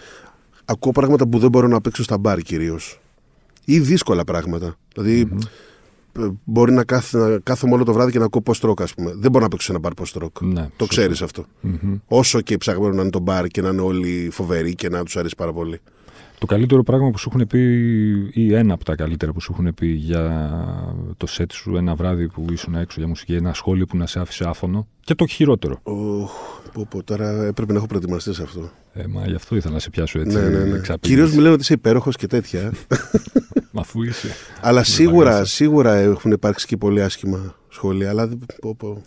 ακούω 0.64 0.92
πράγματα 0.92 1.28
που 1.28 1.38
δεν 1.38 1.50
μπορώ 1.50 1.68
να 1.68 1.80
παίξω 1.80 2.02
στα 2.02 2.18
μπαρ 2.18 2.38
κυρίως. 2.38 3.00
Ή 3.64 3.78
δύσκολα 3.78 4.24
πράγματα. 4.24 4.76
Δηλαδή, 4.94 5.20
ε, 5.20 5.36
μπορεί 6.44 6.72
να, 6.72 6.84
κάθ, 6.84 7.14
να 7.14 7.38
κάθομαι 7.42 7.74
όλο 7.74 7.84
το 7.84 7.92
βράδυ 7.92 8.12
και 8.12 8.18
να 8.18 8.24
ακούω 8.24 8.42
post-rock, 8.44 8.82
ας 8.82 8.94
πούμε. 8.94 9.12
Δεν 9.16 9.30
μπορώ 9.30 9.44
να 9.44 9.50
παίξω 9.50 9.66
σε 9.66 9.72
ένα 9.72 9.80
μπαρ 9.80 9.92
post-rock. 9.92 10.40
Ναι, 10.40 10.54
Το 10.54 10.66
σωστό. 10.68 10.86
ξέρεις 10.86 11.22
αυτό. 11.22 11.44
Όσο 12.06 12.40
και 12.40 12.56
ψαγμένο 12.56 12.94
να 12.94 13.00
είναι 13.02 13.10
το 13.10 13.18
μπαρ 13.20 13.46
και 13.46 13.60
να 13.62 13.68
είναι 13.68 13.80
όλοι 13.80 14.28
φοβεροί 14.32 14.74
και 14.74 14.88
να 14.88 15.04
τους 15.04 15.16
αρέσει 15.16 15.34
πάρα 15.36 15.52
πολύ. 15.52 15.80
Το 16.40 16.46
καλύτερο 16.46 16.82
πράγμα 16.82 17.10
που 17.10 17.18
σου 17.18 17.30
έχουν 17.32 17.46
πει, 17.46 17.60
ή 18.32 18.54
ένα 18.54 18.74
από 18.74 18.84
τα 18.84 18.94
καλύτερα 18.94 19.32
που 19.32 19.40
σου 19.40 19.52
έχουν 19.52 19.74
πει 19.74 19.86
για 19.86 20.50
το 21.16 21.26
σετ 21.26 21.52
σου 21.52 21.76
ένα 21.76 21.94
βράδυ 21.94 22.28
που 22.28 22.44
ήσουν 22.52 22.74
έξω 22.74 22.96
για 23.00 23.08
μουσική, 23.08 23.34
ένα 23.34 23.54
σχόλιο 23.54 23.86
που 23.86 23.96
να 23.96 24.06
σε 24.06 24.20
άφησε 24.20 24.44
άφωνο. 24.48 24.86
Και 25.00 25.14
το 25.14 25.26
χειρότερο. 25.26 25.78
Οχ, 25.82 26.30
πω, 26.72 26.86
πω, 26.90 27.02
τώρα 27.02 27.44
έπρεπε 27.44 27.72
να 27.72 27.78
έχω 27.78 27.86
προετοιμαστεί 27.86 28.34
σε 28.34 28.42
αυτό. 28.42 28.70
Ε, 28.92 29.06
μα 29.06 29.26
γι' 29.26 29.34
αυτό 29.34 29.56
ήθελα 29.56 29.74
να 29.74 29.80
σε 29.80 29.90
πιάσω 29.90 30.20
έτσι. 30.20 30.36
ναι, 30.36 30.42
ναι, 30.48 30.58
ναι. 30.64 30.76
εξαπίνης. 30.76 30.98
Κυρίως 31.00 31.30
μου 31.32 31.38
λένε 31.40 31.52
ότι 31.52 31.62
είσαι 31.62 31.72
υπέροχος 31.72 32.16
και 32.16 32.26
τέτοια. 32.26 32.72
Μα 33.70 33.80
αφού 33.80 34.02
είσαι. 34.02 34.28
αλλά 34.60 34.84
σίγουρα, 34.84 35.30
βαριάσαι. 35.30 35.54
σίγουρα 35.54 35.94
έχουν 35.94 36.30
υπάρξει 36.30 36.66
και 36.66 36.76
πολύ 36.76 37.02
άσχημα 37.02 37.54
σχόλια. 37.68 38.08
Αλλά 38.08 38.26
δεν- 38.26 38.38
πω, 38.60 38.74
πω. 38.78 39.02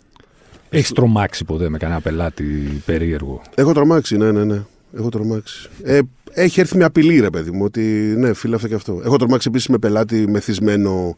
Έχεις 0.70 0.92
τρομάξει 0.92 1.44
ποτέ 1.44 1.68
με 1.68 1.78
κανένα 1.78 2.00
πελάτη 2.00 2.44
περίεργο; 2.84 3.42
Έχω 3.54 3.72
τρομάξει, 3.72 4.16
ναι, 4.16 4.32
ναι, 4.32 4.44
ναι. 4.44 4.62
Έχω 4.96 5.08
τρομάξεις. 5.08 5.68
Ε, 5.82 6.00
έχει 6.30 6.60
έρθει 6.60 6.76
μια 6.76 6.86
απειλή, 6.86 7.20
ρε 7.20 7.30
παιδί 7.30 7.50
μου, 7.50 7.64
ότι 7.64 7.80
ναι, 8.16 8.34
φίλε 8.34 8.54
αυτό 8.54 8.68
και 8.68 8.74
αυτό. 8.74 9.00
Έχω 9.04 9.16
τρομάξεις 9.16 9.46
επίσης 9.46 9.68
με 9.68 9.78
πελάτη 9.78 10.28
μεθυσμένο 10.28 11.16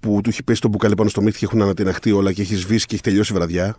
που 0.00 0.20
του 0.22 0.30
έχει 0.30 0.42
πέσει 0.42 0.60
το 0.60 0.68
μπουκάλι 0.68 0.94
πάνω 0.94 1.08
στο 1.08 1.22
μύθι 1.22 1.38
και 1.38 1.44
έχουν 1.44 1.62
ανατιναχτεί 1.62 2.12
όλα 2.12 2.32
και 2.32 2.42
έχει 2.42 2.54
σβήσει 2.56 2.86
και 2.86 2.94
έχει 2.94 3.02
τελειώσει 3.02 3.32
η 3.32 3.36
βραδιά. 3.36 3.76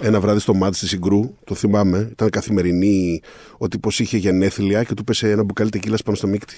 Ένα 0.00 0.20
βράδυ 0.20 0.38
στο 0.38 0.54
μάτι 0.54 0.78
τη 0.78 0.88
Συγκρού, 0.88 1.34
το 1.44 1.54
θυμάμαι. 1.54 2.08
Ήταν 2.10 2.30
καθημερινή. 2.30 3.20
Ο 3.58 3.68
τύπο 3.68 3.88
είχε 3.98 4.16
γενέθλια 4.16 4.82
και 4.82 4.94
του 4.94 5.04
πέσε 5.04 5.30
ένα 5.30 5.44
μπουκάλι 5.44 5.70
τεκίλας 5.70 6.02
πάνω 6.02 6.16
στο 6.16 6.26
μύκτη. 6.26 6.54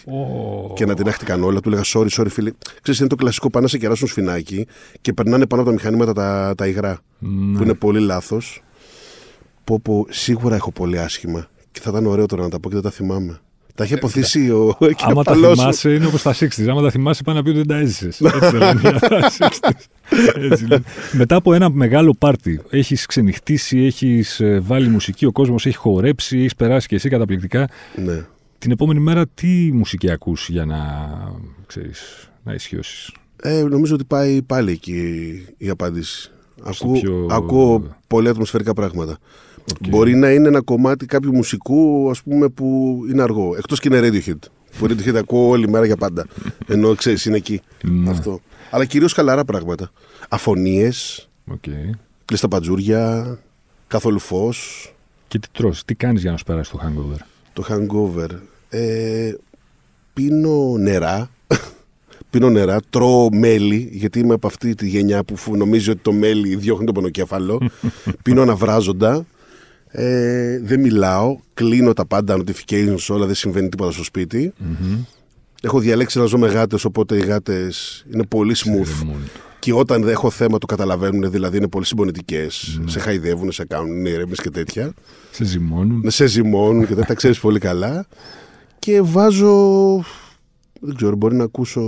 Και 0.75 0.83
ανατινάχτηκαν 0.83 1.43
όλα. 1.43 1.61
Του 1.61 1.69
έλεγα 1.69 1.85
sorry, 1.87 2.09
sorry, 2.09 2.27
φίλε. 2.31 2.51
Ξέρεις, 2.83 3.01
είναι 3.01 3.09
το 3.09 3.17
κλασικό 3.17 3.51
πάνε 3.51 3.65
να 3.65 3.71
σε 3.71 3.79
κεράσουν 3.79 4.09
σφινάκι 4.09 4.67
και 5.01 5.13
περνάνε 5.13 5.47
πάνω 5.47 5.63
από 5.63 5.71
τα 5.71 5.77
μηχανήματα 5.77 6.13
τα, 6.13 6.55
τα 6.57 6.67
υγρά. 6.67 7.01
Ναι. 7.19 7.57
Που 7.57 7.63
είναι 7.63 7.75
πολύ 7.75 8.01
λάθος. 8.01 8.63
Πω, 9.65 9.81
πω, 9.81 10.07
σίγουρα 10.09 10.55
έχω 10.55 10.73
πολύ 10.73 10.99
άσχημα. 10.99 11.49
Και 11.73 11.81
θα 11.81 11.91
ήταν 11.91 12.07
ωραίο 12.07 12.27
τώρα 12.27 12.43
να 12.43 12.49
τα 12.49 12.61
πω 12.61 12.69
και 12.69 12.75
δεν 12.75 12.85
τα 12.85 12.91
θυμάμαι. 12.91 13.41
Τα 13.75 13.85
έχει 13.85 13.95
αποθήσει 13.95 14.51
ο 14.51 14.77
Ε, 14.81 14.87
Άμα 14.99 15.23
τα 15.23 15.33
εγκεφαλός 15.33 15.57
σου. 15.57 15.61
θυμάσαι, 15.61 15.91
είναι 15.95 16.07
όπως 16.07 16.23
τα 16.23 16.35
60. 16.35 16.67
Άμα 16.69 16.83
τα 16.83 16.91
θυμάσαι, 16.91 17.23
πάνε 17.23 17.39
να 17.39 17.45
πει 17.45 17.49
ότι 17.51 17.59
δεν 17.59 17.67
τα 17.67 17.77
έζησες. 17.77 18.21
Έτσι 18.35 18.39
δεν 18.39 18.61
λένε 18.61 18.81
για 18.81 18.93
τα 18.93 19.31
60s. 19.39 19.71
Έτσι 20.51 20.67
λένε. 20.67 20.83
Μετά 21.13 21.37
από 21.37 21.53
ένα 21.55 21.71
μεγάλο 21.71 22.15
πάρτι, 22.19 22.61
έχεις 22.71 23.07
ξενυχτήσει, 23.07 23.79
έχεις 23.79 24.41
βάλει 24.61 24.89
μουσική, 24.89 25.27
ο 25.27 25.33
κόσμος 25.33 25.67
έχει 25.67 25.77
χορέψει, 25.77 26.39
έχεις 26.39 26.55
περάσει 26.55 26.87
και 26.89 26.95
εσύ 26.95 27.09
καταπληκτικά. 27.09 27.69
Ναι. 28.05 28.25
Την 28.59 28.71
επόμενη 28.71 29.01
μέρα, 29.01 29.27
τι 29.35 29.71
μουσική 29.73 30.11
ακούς 30.11 30.49
για 30.49 30.65
να, 30.65 30.79
ξέρεις, 31.67 32.31
να 32.45 32.53
ισιώσεις; 32.55 33.13
Ε, 33.43 33.63
νομίζω 33.63 33.95
ότι 33.95 34.05
πάει 34.05 34.43
πάλι 34.43 34.73
εκεί 34.73 35.03
η 35.59 35.69
απάντηση. 35.69 36.31
Ακούω, 36.63 37.01
πιο- 37.01 37.27
ακούω 37.31 37.97
πολύ 38.07 38.29
ατμοσφαιρικά 38.29 38.73
πράγματα. 38.73 39.19
Οκ. 39.71 39.89
Μπορεί 39.89 40.15
να 40.15 40.31
είναι 40.33 40.49
ένα 40.49 40.61
κομμάτι 40.61 41.07
κάποιου 41.07 41.35
μουσικού 41.35 42.11
ας 42.11 42.23
πούμε, 42.23 42.49
που 42.49 42.99
είναι 43.11 43.23
αργό. 43.23 43.55
Εκτός 43.57 43.81
και 43.81 43.89
είναι 43.95 44.01
Radiohead. 44.09 44.39
Που 44.79 44.87
Radiohead 44.87 45.15
ακούω 45.15 45.49
όλη 45.49 45.69
μέρα 45.69 45.87
για 45.87 45.97
πάντα. 45.97 46.27
Ενώ 46.67 46.95
ξέρεις, 46.95 47.25
είναι 47.25 47.37
εκεί. 47.37 47.61
Ναι. 47.83 48.11
Αυτό. 48.11 48.41
Αλλά 48.71 48.85
κυρίως 48.85 49.13
χαλαρά 49.13 49.45
πράγματα. 49.45 49.91
Αφωνίες, 50.29 51.29
Οκ. 51.51 51.63
κλειστά 52.25 52.49
παντζούρια, 52.49 53.39
καθόλου 53.87 54.19
φως. 54.19 54.93
Και 55.29 55.39
τι 55.39 55.49
τρως, 55.53 55.85
τι 55.85 55.95
κάνεις 55.95 56.23
για 56.23 56.31
να 56.31 56.37
σου 56.37 56.45
περάσει 56.45 56.71
το 56.71 56.79
hangover; 56.83 57.19
Το 57.53 57.65
hangover. 57.69 58.29
Ε, 58.69 59.33
πίνω 60.13 60.77
νερά. 60.79 61.31
πίνω 62.31 62.51
νερά, 62.51 62.81
τρώω 62.91 63.29
μέλι, 63.33 63.89
γιατί 63.93 64.19
είμαι 64.19 64.35
από 64.35 64.47
αυτή 64.47 64.75
τη 64.75 64.89
γενιά 64.89 65.25
που 65.25 65.37
φου- 65.37 65.57
νομίζει 65.57 65.91
ότι 65.91 66.01
το 66.03 66.13
μέλι 66.13 66.57
διώχνει 66.57 66.85
τον 66.85 66.95
πονοκέφαλο. 66.95 67.61
πίνω 68.25 68.43
αναβράζοντα. 68.43 69.27
Ε, 70.01 70.61
δεν 70.63 70.81
μιλάω. 70.81 71.39
Κλείνω 71.55 71.93
τα 71.93 72.07
πάντα 72.07 72.37
notifications 72.37 73.07
όλα, 73.09 73.27
δεν 73.27 73.35
συμβαίνει 73.35 73.69
τίποτα 73.69 73.93
στο 73.93 74.05
σπίτι 74.05 74.53
Έχω 75.63 75.79
διαλέξει 75.79 76.19
να 76.19 76.25
ζω 76.25 76.39
με 76.39 76.49
γάτες, 76.49 76.85
οπότε 76.85 77.17
οι 77.17 77.21
γάτες 77.21 78.05
είναι 78.13 78.25
πολύ 78.25 78.55
smooth. 78.57 78.99
Ρεμόν. 79.01 79.21
Και 79.59 79.73
όταν 79.73 80.03
δεν 80.03 80.11
έχω 80.11 80.31
θέμα 80.31 80.59
το 80.59 80.67
καταλαβαίνουν, 80.67 81.31
δηλαδή 81.31 81.57
είναι 81.57 81.69
πολύ 81.69 81.85
συμπονετικέ. 81.85 82.47
Σε 82.85 82.99
χαϊδεύουν, 82.99 83.53
σε 83.53 83.65
κάνουν, 83.65 83.97
είναι 83.97 84.09
ηρέμε 84.09 84.35
και 84.35 84.51
τέτοια. 84.51 84.93
Σε 85.31 85.45
ζυμώνουν. 85.45 86.01
Να 86.05 86.11
σε 86.11 86.27
ζυμώνουν 86.27 86.87
και 86.87 86.95
δεν 86.95 87.05
τα 87.05 87.15
ξέρεις 87.15 87.41
πολύ 87.41 87.59
καλά. 87.59 88.07
Και 88.79 89.01
βάζω. 89.03 90.05
Δεν 90.81 90.95
ξέρω, 90.97 91.17
μπορεί 91.17 91.37
να 91.37 91.45
ακούσω 91.45 91.81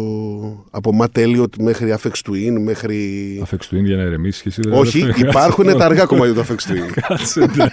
από 0.70 0.90
Matt 1.00 1.18
Elliot 1.18 1.56
μέχρι 1.60 1.94
Afex 2.02 2.10
Twin 2.30 2.56
μέχρι. 2.64 3.38
Αφέξ 3.42 3.68
του 3.68 3.76
για 3.84 3.96
να 3.96 4.02
ηρεμήσεις 4.02 4.42
και 4.42 4.48
εσύ. 4.48 4.60
δεν- 4.64 4.72
Όχι, 4.72 5.02
δεν- 5.04 5.14
υπάρχουν 5.28 5.64
τα 5.78 5.84
αργά 5.84 6.04
κομμάτια 6.04 6.34
του 6.34 6.40
Afex 6.40 6.70
Twin. 6.70 6.90
Κάτσε. 7.08 7.40
ναι. 7.56 7.66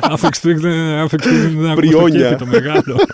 Αφέξ 0.00 0.40
του 0.40 0.60
δεν 0.60 0.72
Αφέξ 0.98 1.26
του 1.26 1.30
δεν 1.34 1.48
ακούς 1.48 1.64
το 1.64 1.74
Πριόνια. 1.74 2.18
κέφι 2.28 2.34
το 2.36 2.46
μεγάλο. 2.46 2.96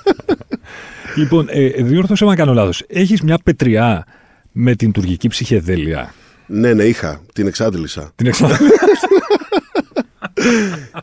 Λοιπόν, 1.16 1.46
ε, 1.50 1.68
διόρθωσε 1.82 2.24
με 2.24 2.30
αν 2.30 2.36
κάνω 2.36 2.52
λάθος. 2.54 2.82
Έχεις 2.86 3.22
μια 3.22 3.38
πετριά 3.44 4.06
με 4.52 4.74
την 4.74 4.92
τουρκική 4.92 5.28
ψυχεδέλεια; 5.28 6.14
ναι, 6.46 6.72
ναι, 6.74 6.82
είχα. 6.84 7.20
Την 7.32 7.46
εξάντλησα. 7.46 8.12
Την 8.14 8.26
εξα... 8.26 8.48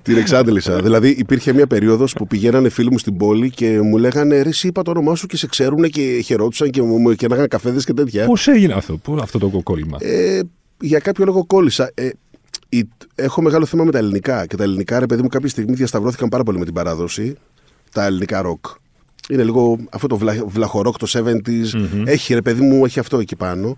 Την 0.02 0.18
εξάντλησα. 0.18 0.82
δηλαδή 0.82 1.10
υπήρχε 1.10 1.54
μια 1.54 1.68
περίοδος 1.68 2.14
που 2.14 2.28
πηγαίνανε 2.28 2.70
φίλοι 2.70 2.92
μου 2.92 2.98
στην 2.98 3.18
πόλη 3.18 3.50
και 3.50 3.82
μου 3.82 3.98
λέγανε 3.98 4.42
Ρε, 4.42 4.50
εσύ 4.50 4.68
είπα 4.68 4.82
το 4.82 4.92
όνομά 4.92 5.16
σου 5.16 5.28
και 5.28 5.38
σε 5.38 5.48
ξέρουν 5.48 5.84
και 5.90 6.22
χαιρόντουσαν 6.26 6.70
και 6.70 6.82
μου 6.82 7.14
και 7.14 7.26
έκαναν 7.26 7.48
καφέδες 7.48 7.86
και 7.86 7.94
τέτοια. 7.94 8.26
Πώς 8.26 8.48
έγινε 8.48 8.74
αυτό, 8.74 8.98
πώς, 8.98 9.22
αυτό 9.22 9.38
το 9.40 9.48
κοκκόλημα. 9.50 9.98
Ε, 10.02 10.40
για 10.80 11.00
κάποιο 11.00 11.26
λόγο 11.26 11.46
κόλλησα. 11.46 11.92
Ε, 11.94 12.10
η- 12.70 12.90
έχω 13.16 13.42
μεγάλο 13.42 13.66
θέμα 13.66 13.84
με 13.84 13.92
τα 13.92 13.98
ελληνικά. 13.98 14.46
Και 14.46 14.56
τα 14.56 14.64
ελληνικά, 14.64 15.00
ρε 15.00 15.06
παιδί 15.06 15.22
μου, 15.22 15.28
κάποια 15.28 15.50
στιγμή 15.50 15.74
διασταυρώθηκαν 15.76 16.30
πάρα 16.30 16.44
πολύ 16.44 16.58
με 16.58 16.66
την 16.66 16.74
παράδοση. 16.74 17.36
Τα 17.94 18.06
ελληνικά 18.06 18.42
ροκ. 18.42 18.66
Είναι 19.30 19.44
λίγο 19.44 19.78
αυτό 19.90 20.08
το 20.08 20.18
βλα, 20.18 20.36
βλαχορόκ, 20.46 20.98
το 20.98 21.08
70s. 21.14 21.82
Έχει, 22.06 22.34
ρε 22.34 22.42
παιδί 22.42 22.62
μου, 22.62 22.86
έχει 22.86 23.00
αυτό 23.00 23.20
εκεί 23.20 23.36
πάνω. 23.36 23.78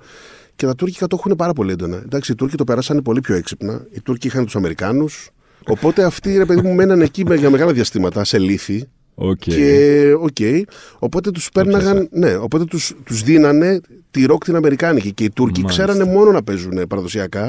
Και 0.55 0.65
τα 0.65 0.75
τουρκικά 0.75 1.07
το 1.07 1.15
έχουν 1.19 1.35
πάρα 1.35 1.53
πολύ 1.53 1.71
έντονα. 1.71 1.95
Εντάξει, 2.05 2.31
οι 2.31 2.35
Τούρκοι 2.35 2.55
το 2.55 2.63
περάσανε 2.63 3.01
πολύ 3.01 3.21
πιο 3.21 3.35
έξυπνα. 3.35 3.85
Οι 3.91 4.01
Τούρκοι 4.01 4.27
είχαν 4.27 4.45
τους 4.45 4.55
Αμερικάνους. 4.55 5.29
Οπότε 5.67 6.03
αυτοί, 6.03 6.37
ρε 6.37 6.45
παιδί 6.45 6.61
μου, 6.61 6.73
μένανε 6.73 7.03
εκεί 7.03 7.23
με- 7.25 7.35
για 7.35 7.49
μεγάλα 7.49 7.73
διαστήματα, 7.73 8.23
σε 8.23 8.39
λύθη. 8.39 8.87
Οκ. 9.15 9.37
Και 9.37 10.13
οκ. 10.19 10.35
Οπότε 10.99 11.31
τους 11.31 11.49
πέρναγαν. 11.53 12.07
Ναι, 12.11 12.35
οπότε 12.35 12.65
του 12.65 12.77
τους 13.03 13.23
δίνανε 13.23 13.81
τη 14.11 14.25
ροκ 14.25 14.43
την 14.43 14.55
Αμερικάνικη. 14.55 15.11
Και 15.13 15.23
οι 15.23 15.29
Τούρκοι 15.29 15.61
Μάλιστα. 15.61 15.83
ξέρανε 15.85 16.11
μόνο 16.11 16.31
να 16.31 16.43
παίζουν 16.43 16.87
παραδοσιακά. 16.87 17.43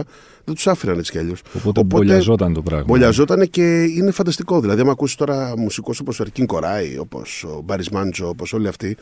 Δεν 0.44 0.54
τους 0.54 0.66
άφηναν 0.66 0.98
έτσι 0.98 1.10
κι 1.12 1.18
αλλιώς. 1.18 1.42
Οπότε 1.54 1.82
μπολιαζόταν 1.82 2.52
το 2.52 2.62
πράγμα. 2.62 2.84
Μπολιαζόταν 2.86 3.50
και 3.50 3.82
είναι 3.82 4.10
φανταστικό. 4.10 4.60
Δηλαδή, 4.60 4.80
άμα 4.80 4.90
ακούσεις 4.90 5.16
τώρα 5.16 5.54
μουσικούς 5.58 6.00
όπως 6.00 6.20
ο 6.20 6.22
Ερκίν 6.22 6.46
Κοράη, 6.46 6.98
όπως 6.98 7.44
ο 7.44 7.60
Μπαρίς 7.64 7.88
Μάντσο, 7.90 8.28
όπως 8.28 8.52
όλοι 8.52 8.68
αυτοί, 8.68 8.96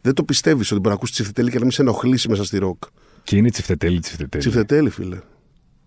δεν 0.00 0.14
το 0.14 0.22
πιστεύεις 0.22 0.66
ότι 0.70 0.74
μπορεί 0.80 0.88
να 0.88 0.94
ακούσεις 0.94 1.14
τσιφτετέλι 1.14 1.50
και 1.50 1.56
να 1.58 1.62
μην 1.62 1.70
σε 1.72 1.82
ενοχλήσει 1.82 2.28
μέσα 2.28 2.44
στη 2.44 2.58
ροκ. 2.58 2.82
Και 3.22 3.36
είναι 3.36 3.50
τσιφτετέλι, 3.50 4.00
τσιφτετέλι. 4.00 4.42
Τσιφτετέλι, 4.42 4.90
φίλε. 4.90 5.18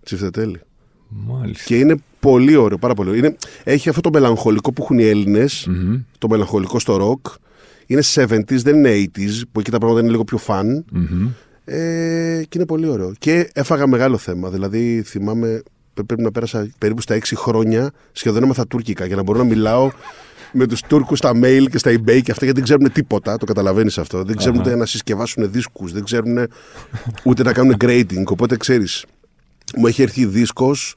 Τσιφτετέλι. 0.03 0.61
Μάλιστα. 1.07 1.63
Και 1.65 1.77
είναι 1.77 1.95
πολύ 2.21 2.55
ωραίο, 2.55 2.77
πάρα 2.77 2.93
πολύ 2.93 3.09
ωραίο. 3.09 3.19
Είναι, 3.25 3.35
έχει 3.63 3.89
αυτό 3.89 4.01
το 4.01 4.09
μελαγχολικό 4.13 4.73
που 4.73 4.83
έχουν 4.83 4.99
οι 4.99 5.03
Έλληνες, 5.05 5.65
Μμμ. 5.69 5.99
το 6.17 6.27
μελαγχολικό 6.29 6.79
στο 6.79 6.95
ροκ. 6.97 7.25
Είναι 7.85 8.01
70s, 8.15 8.43
δεν 8.61 8.75
είναι 8.75 8.89
80s, 9.15 9.41
που 9.51 9.59
εκεί 9.59 9.71
τα 9.71 9.77
πράγματα 9.77 9.99
είναι 10.01 10.09
λίγο 10.11 10.23
πιο 10.23 10.37
φαν. 10.37 10.85
Μμμ. 10.91 11.27
Ε, 11.65 12.41
και 12.49 12.57
είναι 12.57 12.65
πολύ 12.65 12.87
ωραίο. 12.87 13.13
Και 13.19 13.49
έφαγα 13.53 13.87
μεγάλο 13.87 14.17
θέμα. 14.17 14.49
Δηλαδή, 14.49 15.01
θυμάμαι, 15.05 15.47
πρέ- 15.93 16.07
πρέπει 16.07 16.21
να 16.21 16.31
πέρασα 16.31 16.69
περίπου 16.77 17.01
στα 17.01 17.15
6 17.15 17.35
χρόνια 17.35 17.91
σχεδόν 18.11 18.43
έμαθα 18.43 18.67
τουρκικά 18.67 19.05
για 19.05 19.15
να 19.15 19.23
μπορώ 19.23 19.37
να 19.37 19.43
μιλάω 19.45 19.91
με 20.53 20.67
τους 20.67 20.81
Τούρκους 20.81 21.17
στα 21.17 21.31
mail 21.43 21.65
και 21.71 21.77
στα 21.77 21.91
eBay 21.91 22.21
και 22.23 22.31
αυτά 22.31 22.45
γιατί 22.45 22.51
δεν 22.53 22.63
ξέρουν 22.63 22.91
τίποτα. 22.91 23.37
Το 23.37 23.45
καταλαβαίνεις 23.45 23.97
αυτό. 23.97 24.23
Δεν 24.23 24.35
ξέρουν 24.35 24.59
Αχα. 24.59 24.67
ούτε 24.69 24.75
να 24.79 24.85
συσκευάσουν 24.85 25.51
δίσκους, 25.51 25.91
δεν 25.93 26.03
ξέρουν 26.03 26.37
ούτε 27.23 27.43
να 27.43 27.53
κάνουν 27.53 27.75
grading. 27.81 28.23
Οπότε 28.25 28.57
ξέρεις. 28.57 29.05
μου 29.77 29.87
έχει 29.87 30.01
έρθει 30.01 30.25
δίσκος 30.25 30.95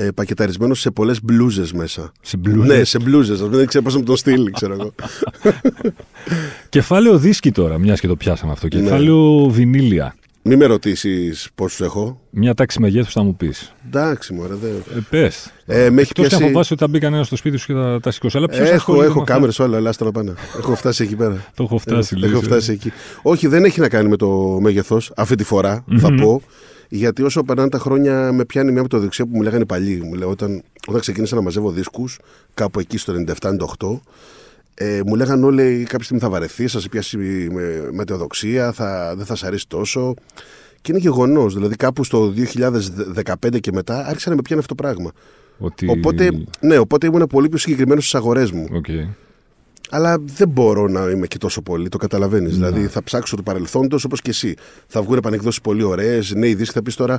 ε, 0.00 0.10
πακεταρισμένος 0.10 0.80
σε 0.80 0.90
πολλές 0.90 1.22
μπλούζες 1.22 1.72
μέσα. 1.72 2.12
Σε 2.20 2.36
μπλούζες; 2.36 2.76
Ναι, 2.78 2.84
σε 2.84 2.98
μπλούζες. 2.98 3.40
Δεν 3.40 3.66
ξέρω 3.66 3.84
πώς 3.84 3.94
να 3.94 4.02
το 4.02 4.16
στείλει, 4.16 4.50
ξέρω 4.50 4.72
εγώ. 4.72 4.92
Κεφάλαιο 6.68 7.18
δίσκη 7.18 7.50
τώρα, 7.52 7.78
μιας 7.78 8.00
και 8.00 8.06
το 8.06 8.16
πιάσαμε 8.16 8.52
αυτό. 8.52 8.68
Ναι. 8.72 8.80
Κεφάλαιο 8.82 9.48
βινίλια. 9.50 10.14
Μην 10.42 10.58
με 10.58 10.64
ρωτήσεις 10.66 11.48
πόσους 11.54 11.80
έχω. 11.80 12.20
Μια 12.30 12.54
τάξη 12.54 12.80
μεγέθους 12.80 13.12
θα 13.12 13.22
μου 13.22 13.36
πεις. 13.36 13.72
Εντάξει, 13.86 14.32
μωρέ, 14.34 14.54
δεν. 14.54 14.70
Ε, 14.96 15.00
πες. 15.10 15.52
Ε, 15.66 15.90
με 15.90 16.00
έχει 16.00 16.10
Εκτός 16.10 16.14
και 16.14 16.20
αν 16.22 16.28
πιάσει- 16.28 16.44
φοβάσαι 16.44 16.72
ότι 16.72 16.82
θα 16.82 16.88
μπει 16.88 16.98
κανένας 16.98 17.26
στο 17.26 17.36
σπίτι 17.36 17.56
σου 17.56 17.66
και 17.66 17.72
θα 17.72 18.00
τα 18.02 18.10
σηκώσει. 18.10 18.36
Αλλά 18.36 18.48
ποιος 18.48 18.60
Έχω, 18.66 18.74
ασχολείται 18.74 19.04
έχω 19.04 19.14
με 19.14 19.20
αυτά; 19.20 19.32
κάμερες 19.32 19.58
όλα, 19.58 19.76
ελάστε 19.76 20.04
να 20.04 20.10
πάνε. 20.10 20.32
έχω 20.58 20.74
φτάσει 20.74 21.02
εκεί 21.02 21.16
πέρα. 21.16 21.44
Το 21.56 21.62
έχω 21.62 21.78
φτάσει. 21.78 22.14
Ε, 22.16 22.18
λες, 22.20 22.30
έχω 22.30 22.38
ε. 22.38 22.42
φτάσει 22.42 22.72
εκεί. 22.72 22.92
Όχι, 23.22 23.46
δεν 23.46 23.64
έχει 23.64 23.80
να 23.80 23.88
κάνει 23.88 24.08
με 24.08 24.16
το 24.16 24.28
μέγεθος. 24.60 25.12
Αυτή 25.16 25.34
τη 25.34 25.44
φορά 25.44 25.84
θα 25.98 26.14
πω. 26.14 26.42
Γιατί 26.88 27.22
όσο 27.22 27.42
περνάνε 27.42 27.68
τα 27.68 27.78
χρόνια, 27.78 28.32
με 28.32 28.44
πιάνει 28.44 28.72
μια 28.72 28.80
από 28.80 28.88
το 28.88 28.98
δεξιό 28.98 29.26
που 29.26 29.36
μου 29.36 29.42
λέγανε 29.42 29.62
οι 29.62 29.66
παλιοί. 29.66 30.00
Μου 30.04 30.14
λέει, 30.14 30.28
όταν, 30.28 30.62
όταν 30.86 31.00
ξεκίνησα 31.00 31.34
να 31.34 31.40
μαζεύω 31.40 31.70
δίσκους, 31.70 32.18
κάπου 32.54 32.80
εκεί 32.80 32.98
στο 32.98 33.14
97-98, 33.40 34.00
ε, 34.74 35.00
μου 35.06 35.14
λέγανε 35.14 35.46
όλοι 35.46 35.82
κάποια 35.88 36.04
στιγμή 36.04 36.22
θα 36.22 36.30
βαρεθεί, 36.30 36.68
θα 36.68 36.80
σε 36.80 36.88
πιάσει 36.88 37.16
μα, 37.52 37.88
ματαιοδοξία, 37.92 38.72
θα, 38.72 39.14
δεν 39.16 39.26
θα 39.26 39.36
σε 39.36 39.46
αρέσει 39.46 39.68
τόσο. 39.68 40.14
Και 40.80 40.92
είναι 40.92 41.00
γεγονός. 41.00 41.54
Δηλαδή, 41.54 41.76
κάπου 41.76 42.04
στο 42.04 42.32
2015 43.44 43.60
και 43.60 43.72
μετά 43.72 44.06
άρχισε 44.06 44.28
να 44.28 44.34
με 44.34 44.42
πιάνει 44.42 44.60
αυτό 44.60 44.74
το 44.74 44.82
πράγμα. 44.82 45.10
Ότι... 45.58 45.88
Οπότε, 45.88 46.30
ναι, 46.60 46.78
οπότε 46.78 47.06
ήμουν 47.06 47.26
πολύ 47.26 47.48
πιο 47.48 47.58
συγκεκριμένος 47.58 48.02
στις 48.02 48.14
αγορές 48.14 48.50
μου. 48.50 48.66
Οκ. 48.72 48.86
Αλλά 49.90 50.18
δεν 50.36 50.48
μπορώ 50.48 50.88
να 50.88 51.10
είμαι 51.10 51.26
και 51.26 51.38
τόσο 51.38 51.62
πολύ, 51.62 51.88
το 51.88 51.98
καταλαβαίνεις. 51.98 52.58
Ναι. 52.58 52.66
Δηλαδή 52.66 52.86
θα 52.86 53.02
ψάξω 53.02 53.36
το 53.36 53.42
παρελθόντος 53.42 54.04
όπως 54.04 54.20
και 54.20 54.30
εσύ. 54.30 54.54
Θα 54.86 55.02
βγουν 55.02 55.16
επανεκδόσεις 55.16 55.60
πολύ 55.60 55.82
ωραίες, 55.82 56.32
νέοι 56.34 56.54
δίσκοι. 56.54 56.74
Θα 56.74 56.82
πεις 56.82 56.94
τώρα, 56.94 57.18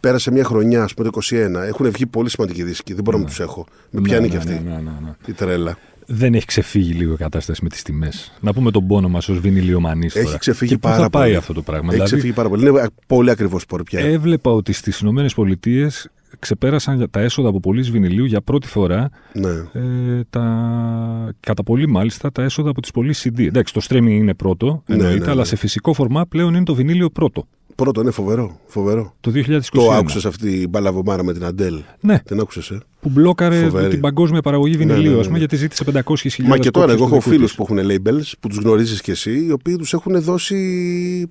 πέρασε 0.00 0.30
μια 0.30 0.44
χρονιά, 0.44 0.82
ας 0.82 0.94
πούμε 0.94 1.10
το 1.10 1.18
21. 1.30 1.66
Έχουν 1.66 1.90
βγει 1.90 2.06
πολύ 2.06 2.30
σημαντικοί 2.30 2.62
δίσκοι. 2.62 2.94
Δεν 2.94 3.02
μπορώ 3.02 3.18
να 3.18 3.24
τους 3.24 3.40
έχω. 3.40 3.66
Με 3.90 4.00
πιάνει 4.00 4.22
Ναι, 4.22 4.28
και 4.28 4.34
ναι, 4.34 4.38
αυτή 4.40 4.64
ναι, 4.64 4.70
ναι, 4.70 4.76
ναι, 4.76 4.90
ναι. 5.02 5.10
η 5.26 5.32
τρέλα. 5.32 5.78
Δεν 6.08 6.34
έχει 6.34 6.46
ξεφύγει 6.46 6.92
λίγο 6.92 7.12
η 7.12 7.16
κατάσταση 7.16 7.62
με 7.62 7.68
τις 7.68 7.82
τιμές. 7.82 8.32
Να 8.40 8.52
πούμε 8.52 8.70
τον 8.70 8.86
πόνο 8.86 9.08
μας 9.08 9.28
ως 9.28 9.38
βινιλιομανής. 9.38 10.14
Έχει 10.16 10.38
ξεφύγει 10.38 10.70
και 10.70 10.78
πού 10.78 10.88
πάρα 10.88 11.02
θα 11.02 11.10
πάει 11.10 11.22
πολύ. 11.22 11.36
αυτό 11.36 11.52
το 11.52 11.62
πράγμα. 11.62 11.86
Έχει 11.86 11.94
δηλαδή, 11.94 12.10
ξεφύγει 12.10 12.32
πάρα 12.32 12.48
πολύ. 12.48 12.68
Είναι 12.68 12.88
πολύ 13.06 13.30
ακριβώς 13.30 13.62
σπορ 13.62 13.82
πια. 13.82 14.00
έβλεπα 14.00 14.50
ότι 14.50 14.72
στις 14.72 14.98
Ηνωμένες 14.98 15.34
Πολιτείες 15.34 16.10
ξεπέρασαν 16.38 16.96
για 16.96 17.08
τα 17.08 17.20
έσοδα 17.20 17.48
από 17.48 17.60
πωλήσει 17.60 17.90
βινιλίου 17.90 18.24
για 18.24 18.40
πρώτη 18.40 18.66
φορά 18.66 19.10
ναι. 19.32 19.80
ε, 19.80 20.24
τα, 20.30 21.34
κατά 21.40 21.62
πολύ 21.62 21.88
μάλιστα 21.88 22.32
τα 22.32 22.42
έσοδα 22.42 22.70
από 22.70 22.80
τις 22.80 22.90
πωλήσεις 22.90 23.32
CD. 23.32 23.40
Εντάξει, 23.40 23.72
το 23.72 23.80
streaming 23.88 24.08
είναι 24.08 24.34
πρώτο, 24.34 24.82
Ναι, 24.86 24.94
εννοείται, 24.94 25.18
ναι, 25.18 25.24
ναι. 25.24 25.30
αλλά 25.30 25.44
σε 25.44 25.56
φυσικό 25.56 25.92
φορμά 25.92 26.26
πλέον 26.26 26.54
είναι 26.54 26.64
το 26.64 26.74
βινίλιο 26.74 27.10
πρώτο. 27.10 27.46
Πρώτο, 27.76 28.00
είναι 28.00 28.10
φοβερό. 28.10 28.60
φοβερό. 28.66 29.14
Το 29.20 29.30
2021. 29.34 29.60
Το 29.72 29.90
άκουσες 29.92 30.24
αυτή 30.26 30.50
η 30.50 30.66
μπαλαβομάρα 30.70 31.24
με 31.24 31.32
την 31.32 31.44
Αντέλ; 31.44 31.82
Ναι, 32.00 32.18
Την 32.18 32.40
άκουσες, 32.40 32.70
ε; 32.70 32.78
που 33.00 33.08
μπλόκαρε 33.08 33.62
Φοβερή. 33.62 33.88
την 33.88 34.00
παγκόσμια 34.00 34.40
παραγωγή 34.40 34.72
Ναι, 34.72 34.78
βινιλίου, 34.78 35.02
ναι, 35.02 35.08
ναι, 35.14 35.18
ας 35.18 35.26
πούμε, 35.26 35.32
ναι. 35.32 35.38
γιατί 35.38 35.56
ζήτησε 35.56 35.84
500.000 35.84 36.42
Μα 36.48 36.58
και 36.58 36.70
τώρα, 36.70 36.92
εγώ 36.92 37.04
έχω 37.04 37.14
κόπιες 37.14 37.24
του 37.24 37.30
φίλους 37.30 37.50
δικού 37.50 37.64
που 37.66 37.74
έχουν 37.74 37.90
labels, 37.90 38.32
που 38.40 38.48
τους 38.48 38.58
γνωρίζεις 38.58 39.00
κι 39.00 39.10
εσύ, 39.10 39.44
οι 39.46 39.50
οποίοι 39.52 39.76
τους 39.76 39.92
έχουν 39.92 40.20
δώσει 40.22 40.56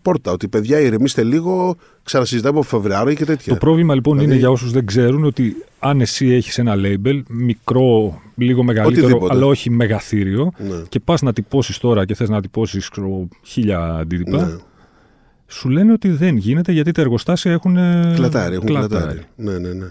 πόρτα. 0.02 0.32
Ότι 0.32 0.48
παιδιά, 0.48 0.80
ηρεμήστε 0.80 1.24
λίγο, 1.24 1.76
ξανασυζητάμε 2.04 2.58
από 2.60 2.68
Φεβρουάριο 2.68 3.14
και 3.14 3.26
τέτοια. 3.26 3.54
Το 3.54 3.60
πρόβλημα 3.60 3.94
λοιπόν 3.94 4.14
Δηλαδή- 4.14 4.32
είναι 4.34 4.42
για 4.42 4.52
όσους 4.52 4.72
δεν 4.72 4.86
ξέρουν 4.86 5.24
ότι 5.24 5.56
αν 5.80 6.02
εσύ 6.02 6.28
έχεις 6.28 6.58
ένα 6.58 6.74
label, 6.78 7.22
μικρό, 7.30 8.22
λίγο 8.36 8.64
μεγαλύτερο, 8.64 9.06
Οτιδήποτε. 9.06 9.34
αλλά 9.36 9.46
όχι 9.46 9.70
μεγαθύριο, 9.70 10.52
Ναι. 10.70 10.82
και 10.90 11.00
πας 11.00 11.22
να 11.22 11.34
τυπώσεις 11.34 11.78
τώρα 11.78 12.06
και 12.06 12.16
θες 12.16 12.30
να 12.30 12.42
τυπώσεις 12.42 12.90
χίλια 13.44 13.80
αντίτυπα, 13.80 14.46
Ναι. 14.46 14.54
Σου 15.48 15.70
λένε 15.70 15.92
ότι 15.92 16.10
δεν 16.10 16.38
γίνεται 16.38 16.72
γιατί 16.72 16.92
τα 16.92 17.02
εργοστάσια 17.02 17.52
έχουν. 17.52 17.78
ε, 17.78 18.12
Κλατάρι, 18.16 18.56
έχουν 18.56 18.66
κλατάρι. 18.68 19.20
Ναι, 19.36 19.58
ναι, 19.58 19.74
ναι. 19.74 19.86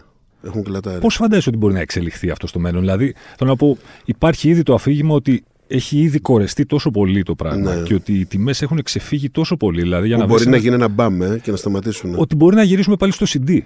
Έχουν 0.47 0.63
κλατάρι. 0.63 1.01
Πώς 1.01 1.15
φαντάζεσαι 1.15 1.49
ότι 1.49 1.59
μπορεί 1.59 1.75
να 1.75 1.81
εξελιχθεί 1.81 2.31
αυτό 2.31 2.47
στο 2.47 2.59
μέλλον, 2.59 2.81
Δηλαδή, 2.81 3.15
θέλω 3.39 3.51
να 3.51 3.57
πω, 3.57 3.79
υπάρχει 4.05 4.49
ήδη 4.49 4.63
το 4.63 4.75
αφήγημα 4.75 5.15
ότι 5.15 5.45
έχει 5.67 5.99
ήδη 5.99 6.19
κορεστεί 6.19 6.67
τόσο 6.67 6.91
πολύ 6.91 7.23
το 7.23 7.35
πράγμα 7.35 7.75
Ναι. 7.75 7.83
και 7.83 7.95
ότι 7.95 8.13
οι 8.13 8.27
τιμές 8.27 8.63
έχουν 8.63 8.83
ξεφύγει 8.83 9.31
τόσο 9.31 9.57
πολύ. 9.57 9.81
Δηλαδή, 9.83 10.07
για 10.07 10.17
Που 10.17 10.23
να 10.23 10.29
μπορεί 10.29 10.39
βρεις 10.43 10.51
να 10.51 10.57
ένα- 10.57 10.65
γίνει 10.65 10.83
ένα 10.83 10.89
μπαμ 10.95 11.23
ε, 11.23 11.39
και 11.43 11.51
να 11.51 11.57
σταματήσουν. 11.57 12.15
ότι 12.17 12.35
μπορεί 12.37 12.57
να 12.57 12.63
γυρίσουμε 12.63 12.97
πάλι 12.97 13.13
στο 13.13 13.27
CD. 13.29 13.59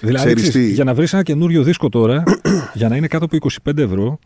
Δηλαδή, 0.00 0.26
Ξέρεις 0.26 0.48
ξέρεις, 0.48 0.68
τι; 0.68 0.72
για 0.74 0.84
να 0.84 0.94
βρεις 0.94 1.12
ένα 1.12 1.22
καινούριο 1.22 1.62
δίσκο 1.62 1.88
τώρα, 1.88 2.22
για 2.74 2.88
να 2.88 2.96
είναι 2.96 3.06
κάτω 3.06 3.24
από 3.24 3.36
25 3.64 3.78
ευρώ, 3.78 4.18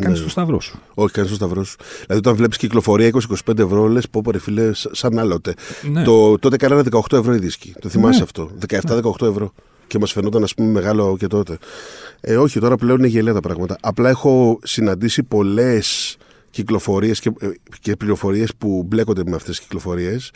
κάνεις 0.00 0.18
Ναι. 0.18 0.24
το 0.24 0.30
σταυρό 0.30 0.60
σου. 0.60 0.78
Όχι, 0.94 1.12
κάνεις 1.12 1.30
το 1.30 1.36
σταυρό 1.36 1.64
σου. 1.64 1.76
Δηλαδή, 2.00 2.16
όταν 2.18 2.34
βλέπεις 2.34 2.56
κυκλοφορία 2.56 3.06
20-25 3.06 3.58
ευρώ, 3.58 3.86
λες 3.86 4.08
πω 4.08 4.22
ρε 4.30 4.38
φίλε, 4.38 4.72
σ- 4.74 4.88
σαν 4.94 5.18
άλλοτε. 5.18 5.54
Ναι. 5.90 6.02
Το, 6.04 6.38
τότε 6.38 6.56
κάνανε 6.56 6.82
18 6.90 7.16
ευρώ 7.18 7.34
οι 7.34 7.38
δίσκοι. 7.38 7.74
Το 7.80 7.88
θυμάσαι 7.88 8.18
Ναι. 8.18 8.24
αυτό. 8.24 8.50
17-18 8.68 9.26
ευρώ. 9.26 9.52
Και 9.86 9.98
μας 9.98 10.12
φαινόταν, 10.12 10.42
ας 10.42 10.54
πούμε, 10.54 10.70
μεγάλο 10.70 11.16
και 11.18 11.26
τότε. 11.26 11.58
Ε, 12.20 12.36
όχι, 12.36 12.60
τώρα 12.60 12.76
πλέον 12.76 12.98
είναι 12.98 13.06
γελία 13.06 13.32
τα 13.32 13.40
πράγματα. 13.40 13.76
Απλά 13.80 14.08
έχω 14.08 14.58
συναντήσει 14.62 15.22
πολλές 15.22 16.16
κυκλοφορίες 16.50 17.20
και, 17.20 17.30
ε, 17.40 17.46
και 17.80 17.96
πληροφορίες 17.96 18.50
που 18.58 18.82
μπλέκονται 18.86 19.22
με 19.26 19.34
αυτές 19.36 19.56
τις 19.56 19.60
κυκλοφορίες 19.64 20.30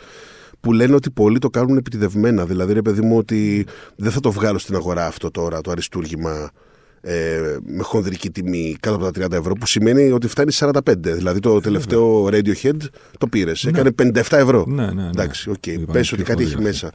που 0.59 0.73
λένε 0.73 0.95
ότι 0.95 1.09
πολλοί 1.11 1.39
το 1.39 1.49
κάνουν 1.49 1.77
επιτιδευμένα. 1.77 2.45
Δηλαδή, 2.45 2.73
ρε 2.73 2.81
παιδί 2.81 3.01
μου, 3.01 3.17
ότι 3.17 3.65
δεν 3.95 4.11
θα 4.11 4.19
το 4.19 4.31
βγάλω 4.31 4.57
στην 4.57 4.75
αγορά 4.75 5.05
αυτό 5.05 5.31
τώρα, 5.31 5.61
το 5.61 5.71
αριστούργημα 5.71 6.51
ε, 7.01 7.57
με 7.65 7.83
χονδρική 7.83 8.29
τιμή 8.29 8.75
κάτω 8.79 8.95
από 8.95 9.11
τα 9.11 9.25
30 9.27 9.31
ευρώ, 9.31 9.53
που 9.53 9.67
σημαίνει 9.67 10.11
ότι 10.11 10.27
φτάνει 10.27 10.51
45. 10.55 10.71
Δηλαδή, 10.97 11.39
το 11.39 11.59
τελευταίο 11.59 12.25
Radiohead 12.25 12.77
το 13.17 13.27
πήρες. 13.27 13.65
Έκανε 13.65 13.91
57 14.01 14.21
ευρώ. 14.29 14.65
Ναι, 14.67 14.85
ναι, 14.85 14.91
ναι. 14.91 15.07
Εντάξει, 15.07 15.49
οκ. 15.49 15.67
Είπαμε 15.67 15.85
Πες 15.91 16.11
ότι 16.11 16.23
κάτι 16.23 16.43
έχει 16.43 16.49
κυκλοφορία 16.49 16.71
μέσα. 16.71 16.91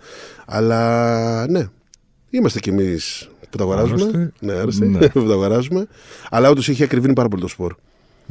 Αλλά 0.46 1.46
ναι, 1.48 1.68
είμαστε 2.30 2.60
κι 2.60 2.68
εμείς 2.68 3.28
που 3.50 3.56
τα 3.56 3.62
αγοράζουμε. 3.62 4.02
Άρρωστοι. 4.02 4.32
Ναι, 4.40 4.52
άρρωστοι, 4.52 4.86
Ναι. 4.86 5.08
που 5.22 5.26
τα 5.26 5.32
αγοράζουμε. 5.32 5.86
Αλλά 6.30 6.50
όντως 6.50 6.68
έχει 6.68 6.82
ακριβύνει 6.82 7.12
πάρα 7.12 7.28
πολύ 7.28 7.42
το 7.42 7.48
σπορ. 7.48 7.74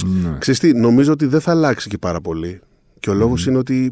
Ναι. 0.05 0.35
Ξέρεις 0.39 0.59
τι, 0.59 0.73
νομίζω 0.73 1.11
ότι 1.11 1.25
δεν 1.25 1.41
θα 1.41 1.51
αλλάξει 1.51 1.89
και 1.89 1.97
πάρα 1.97 2.21
πολύ. 2.21 2.59
Και 2.99 3.09
ο 3.09 3.13
λόγος 3.13 3.45
είναι 3.45 3.57
ότι 3.57 3.91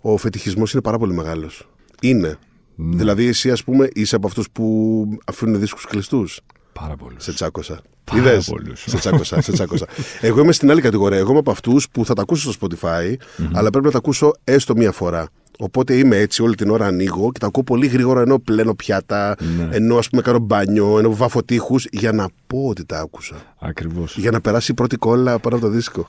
ο 0.00 0.16
φετιχισμός 0.16 0.72
είναι 0.72 0.82
πάρα 0.82 0.98
πολύ 0.98 1.14
μεγάλος. 1.14 1.68
Είναι. 2.00 2.38
Ναι. 2.74 2.96
Δηλαδή 2.96 3.26
εσύ 3.26 3.50
ας 3.50 3.64
πούμε 3.64 3.88
είσαι 3.92 4.16
από 4.16 4.26
αυτούς 4.26 4.50
που 4.50 5.06
αφήνουν 5.24 5.60
δίσκους 5.60 5.86
κλειστούς. 5.86 6.40
Πάρα 6.72 6.96
πολύ. 6.96 7.16
Σε 7.18 7.32
τσάκωσα. 7.32 7.80
Πάρα 8.04 8.20
Είδες; 8.20 8.48
πολλούς. 8.50 8.84
Σε 8.86 8.96
τσάκωσα, 8.98 9.40
σε 9.40 9.52
τσάκωσα. 9.52 9.86
Εγώ 10.20 10.40
είμαι 10.40 10.52
στην 10.52 10.70
άλλη 10.70 10.80
κατηγορία. 10.80 11.18
Εγώ 11.18 11.30
είμαι 11.30 11.38
από 11.38 11.50
αυτούς 11.50 11.88
που 11.88 12.04
θα 12.04 12.14
τα 12.14 12.22
ακούσω 12.22 12.52
στο 12.52 12.66
Spotify, 12.68 13.14
αλλά 13.52 13.70
πρέπει 13.70 13.84
να 13.86 13.90
τα 13.92 13.98
ακούσω 13.98 14.32
έστω 14.44 14.76
μία 14.76 14.92
φορά. 14.92 15.28
Οπότε 15.58 15.94
είμαι 15.96 16.16
έτσι 16.16 16.42
όλη 16.42 16.54
την 16.54 16.70
ώρα 16.70 16.86
ανοίγω 16.86 17.32
και 17.32 17.38
τα 17.38 17.46
ακούω 17.46 17.62
πολύ 17.62 17.86
γρήγορα 17.86 18.20
ενώ 18.20 18.38
πλένω 18.38 18.74
πιάτα, 18.74 19.36
Ναι. 19.58 19.68
ενώ 19.76 19.96
ας 19.96 20.08
πούμε 20.08 20.22
κάνω 20.22 20.38
μπάνιο, 20.38 20.98
ενώ 20.98 21.14
βάφω 21.16 21.42
τείχους 21.42 21.86
για 21.90 22.12
να 22.12 22.28
πω 22.46 22.66
ότι 22.68 22.84
τα 22.84 22.98
άκουσα. 23.00 23.34
Ακριβώς. 23.58 24.16
Για 24.18 24.30
να 24.30 24.40
περάσει 24.40 24.70
η 24.72 24.74
πρώτη 24.74 24.96
κόλλα 24.96 25.38
πάνω 25.38 25.56
από 25.56 25.64
το 25.64 25.70
δίσκο. 25.70 26.08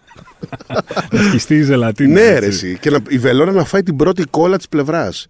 Να 1.11 1.21
σκιστεί 1.23 1.55
η 1.55 1.61
ζελατίνη. 1.61 2.11
Ναι, 2.13 2.21
έτσι. 2.21 2.39
ρε, 2.39 2.45
εσύ. 2.45 2.77
Και 2.81 2.89
να, 2.89 2.97
η 3.07 3.17
βελόνα 3.17 3.51
να 3.51 3.63
φάει 3.63 3.83
την 3.83 3.95
πρώτη 3.95 4.23
κόλλα 4.23 4.57
της 4.57 4.67
πλευράς. 4.69 5.27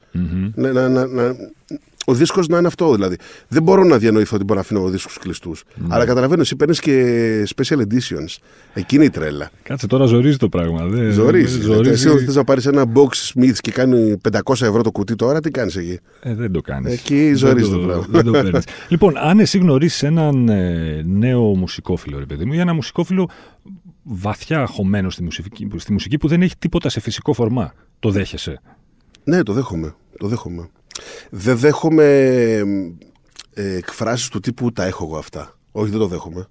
Να, 0.55 0.71
να, 0.71 0.89
να, 0.89 1.05
να- 1.07 1.35
ο 2.05 2.13
δίσκος 2.13 2.47
να 2.47 2.57
είναι 2.57 2.67
αυτό 2.67 2.93
δηλαδή. 2.93 3.15
Δεν 3.47 3.63
μπορώ 3.63 3.83
να 3.83 3.97
διανοηθώ 3.97 4.35
ότι 4.35 4.43
μπορώ 4.43 4.59
να 4.59 4.65
αφήνω 4.65 4.89
δίσκου 4.89 5.11
κλειστούς. 5.19 5.63
Ναι. 5.75 5.87
Αλλά 5.89 6.05
καταλαβαίνω, 6.05 6.41
εσύ 6.41 6.55
παίρνεις 6.55 6.79
και 6.79 7.47
special 7.55 7.77
editions. 7.77 8.37
Εκείνη 8.73 9.05
η 9.05 9.09
τρέλα. 9.09 9.49
Κάτσε 9.63 9.87
τώρα 9.87 10.05
ζορίζει 10.05 10.37
το 10.37 10.49
πράγμα. 10.49 10.85
Δεν, 10.85 11.11
Ζορίζεις. 11.11 11.57
δεν 11.57 11.65
ζορίζει. 11.65 11.89
Εσύ 11.93 12.07
όταν 12.07 12.25
θες 12.25 12.35
να 12.35 12.43
πάρεις 12.43 12.65
ένα 12.65 12.85
box 12.93 13.33
Smith 13.33 13.55
και 13.61 13.71
κάνει 13.71 14.17
500 14.31 14.53
ευρώ 14.61 14.81
το 14.81 14.91
κουτί 14.91 15.15
τώρα, 15.15 15.39
τι 15.39 15.51
κάνεις 15.51 15.75
εκεί; 15.75 15.99
Ε, 16.21 16.33
δεν 16.35 16.51
το 16.51 16.61
κάνεις. 16.61 16.93
Εκεί 16.93 17.33
ζορίζεις 17.33 17.69
το 17.69 17.77
πράγμα. 17.79 18.05
Δεν 18.09 18.23
το 18.23 18.31
παίρνεις. 18.31 18.63
λοιπόν, 18.87 19.17
αν 19.17 19.39
εσύ 19.39 19.57
γνωρίσεις 19.57 20.03
έναν 20.03 20.49
ε, 20.49 21.01
νέο 21.05 21.41
μουσικόφιλο, 21.41 22.19
ρε 22.19 22.25
παιδί 22.25 22.45
μου, 22.45 22.53
ή 22.53 22.59
ένα 22.59 22.73
μουσικόφιλο 22.73 23.29
βαθιά 24.03 24.65
χωμένο 24.65 25.09
στη 25.09 25.23
μουσική, 25.23 25.67
στη 25.75 25.91
μουσική 25.91 26.17
που 26.17 26.27
δεν 26.27 26.41
έχει 26.41 26.57
τίποτα 26.59 26.89
σε 26.89 26.99
φυσικό 26.99 27.33
φορμά, 27.33 27.73
το 27.99 28.09
δέχεσαι; 28.09 28.61
Ναι, 29.23 29.43
το 29.43 29.53
δέχομαι. 29.53 29.95
Το 30.17 30.27
δέχομαι. 30.27 30.69
Δεν 31.29 31.58
δέχομαι 31.58 32.06
ε, 33.53 33.75
εκφράσεις 33.75 34.27
του 34.27 34.39
τύπου 34.39 34.71
τα 34.71 34.86
έχω 34.86 35.03
εγώ 35.03 35.17
αυτά. 35.17 35.58
Όχι, 35.71 35.89
δεν 35.89 35.99
το 35.99 36.08
δεχομαι 36.08 36.47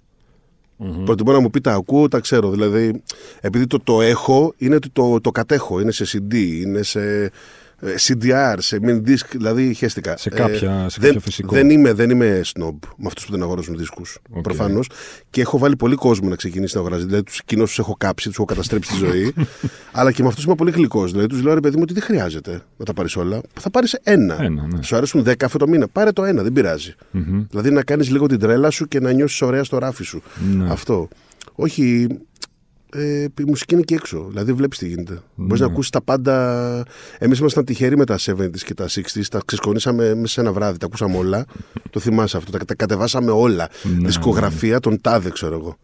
Προτιμώ 1.05 1.31
να 1.31 1.39
μου 1.39 1.49
πει 1.49 1.61
τα 1.61 1.73
ακούω, 1.73 2.07
τα 2.07 2.19
ξέρω. 2.19 2.49
Δηλαδή, 2.49 3.03
επειδή 3.41 3.67
το, 3.67 3.79
το 3.79 4.01
έχω, 4.01 4.53
είναι 4.57 4.75
ότι 4.75 4.89
το, 4.89 5.21
το 5.21 5.31
κατέχω. 5.31 5.79
Είναι 5.79 5.91
σε 5.91 6.05
CD, 6.11 6.33
είναι 6.35 6.83
σε 6.83 7.23
ε, 7.23 7.29
CDR, 8.07 8.55
σε 8.57 8.79
mini 8.81 9.09
disc, 9.09 9.25
δηλαδή 9.31 9.73
χαίστηκα. 9.73 10.17
Σε 10.17 10.29
κάποια- 10.29 10.89
σε 10.89 10.97
δεν, 10.99 11.07
κάποιο 11.07 11.19
φυσικό. 11.19 11.55
Δεν 11.55 11.69
είμαι, 11.69 11.93
δεν 11.93 12.09
είμαι 12.09 12.41
snob 12.45 12.75
με 12.97 13.05
αυτούς 13.07 13.25
που 13.25 13.31
δεν 13.31 13.41
αγοράζουν 13.43 13.77
δίσκους 13.77 14.17
Οκ. 14.31 14.41
Προφανώς. 14.41 14.89
Και 15.29 15.41
έχω 15.41 15.57
βάλει 15.57 15.75
πολύ 15.75 15.95
κόσμο 15.95 16.29
να 16.29 16.35
ξεκινήσει 16.35 16.75
να 16.75 16.81
αγοράζει. 16.81 17.05
Δηλαδή, 17.05 17.23
τους 17.23 17.41
κοινού 17.45 17.63
τους 17.63 17.79
έχω 17.79 17.95
κάψει, 17.97 18.27
τους 18.27 18.35
έχω 18.37 18.45
καταστρέψει 18.45 18.91
τη 18.91 18.97
ζωή. 18.97 19.33
αλλά 19.91 20.11
και 20.11 20.21
με 20.21 20.27
αυτούς 20.27 20.43
είμαι 20.43 20.55
πολύ 20.55 20.71
γλυκός. 20.71 21.11
Δηλαδή, 21.11 21.27
τους 21.27 21.41
λέω 21.43 21.53
ρε 21.53 21.59
παιδί 21.59 21.75
μου 21.75 21.81
ότι 21.83 21.93
δεν 21.93 22.03
χρειάζεται 22.03 22.61
να 22.77 22.85
τα 22.85 22.93
πάρεις 22.93 23.15
όλα. 23.15 23.41
Θα 23.59 23.69
πάρεις 23.69 23.93
ένα. 24.03 24.43
Ένα, 24.43 24.67
ναι. 24.67 24.81
Σου 24.83 24.95
αρέσουν 24.95 25.23
10 25.23 25.33
αυτό 25.43 25.57
το 25.57 25.67
μήνα. 25.67 25.87
Πάρε 25.87 26.11
το 26.11 26.23
ένα, 26.23 26.43
δεν 26.43 26.53
πειραζει 26.53 26.95
Δηλαδή, 27.49 27.71
να 27.71 27.83
κάνεις 27.83 28.09
λίγο 28.09 28.27
την 28.27 28.39
τρέλα 28.39 28.69
σου 28.69 28.87
και 28.87 28.99
να 28.99 29.11
νιώσεις 29.11 29.41
ωραία 29.41 29.63
στο 29.63 29.77
ράφι 29.77 30.03
σου. 30.03 30.21
Ναι. 30.55 30.71
Αυτό. 30.71 31.07
Όχι. 31.55 32.07
Ε, 32.93 33.23
η 33.39 33.43
μουσική 33.47 33.73
είναι 33.73 33.83
και 33.83 33.95
έξω. 33.95 34.25
Δηλαδή, 34.29 34.53
βλέπεις 34.53 34.77
τι 34.77 34.87
γίνεται. 34.87 35.13
Mm. 35.17 35.31
Μπορείς 35.35 35.59
να 35.59 35.65
ακούσεις 35.65 35.89
τα 35.89 36.01
πάντα. 36.01 36.85
Εμείς 37.17 37.39
ήμασταν 37.39 37.65
τυχεροί 37.65 37.97
με 37.97 38.05
τα 38.05 38.17
70s 38.25 38.57
και 38.65 38.73
τα 38.73 38.85
60s. 38.87 39.25
Τα 39.29 39.41
ξεσκονίσαμε 39.45 40.15
μέσα 40.15 40.33
σε 40.33 40.41
ένα 40.41 40.51
βράδυ. 40.51 40.77
Τα 40.77 40.85
ακούσαμε 40.85 41.17
όλα. 41.17 41.45
το 41.89 41.99
θυμάσαι 41.99 42.37
αυτό. 42.37 42.51
Τα, 42.51 42.65
τα 42.65 42.75
κατεβάσαμε 42.75 43.31
όλα. 43.31 43.69
Ναι, 43.83 44.07
Δισκογραφία 44.07 44.79
των 44.79 45.01
τάδε, 45.01 45.29
ξέρω 45.29 45.55
εγώ. 45.55 45.77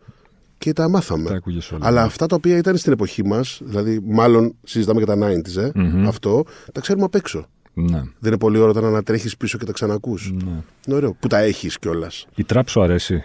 Και 0.58 0.74
τα 0.74 0.90
μάθαμε. 0.90 1.30
Τα 1.30 1.42
όλα. 1.46 1.88
Αλλά 1.88 2.02
αυτά 2.02 2.26
τα 2.26 2.36
οποία 2.36 2.58
ήταν 2.58 2.78
στην 2.78 2.92
εποχή 2.92 3.26
μας, 3.26 3.62
δηλαδή, 3.64 4.00
μάλλον 4.06 4.56
συζητάμε 4.64 5.02
για 5.02 5.16
τα 5.16 5.28
90s, 5.28 5.62
ε, 5.62 5.72
mm-hmm. 5.76 6.06
αυτό, 6.08 6.44
τα 6.74 6.82
ξέρουμε 6.82 7.06
απ' 7.06 7.16
έξω. 7.16 7.46
Ναι. 7.74 7.98
Δεν 7.98 8.32
είναι 8.32 8.38
πολύ 8.38 8.58
ωραίο 8.58 8.70
όταν 8.70 8.92
να 8.92 9.04
τρέχει 9.04 9.38
πίσω 9.38 9.58
και 9.58 9.66
τα 9.66 9.72
ξανακούς. 9.72 10.32
Ναι. 10.32 10.64
Είναι 10.88 10.96
ωραίο. 10.96 11.16
Που 11.20 11.28
τα 11.28 11.38
έχεις 11.38 11.80
κιόλας. 11.80 12.28
Η 12.36 12.44
τραπ 12.44 12.70
σου 12.70 12.82
αρέσει; 12.82 13.24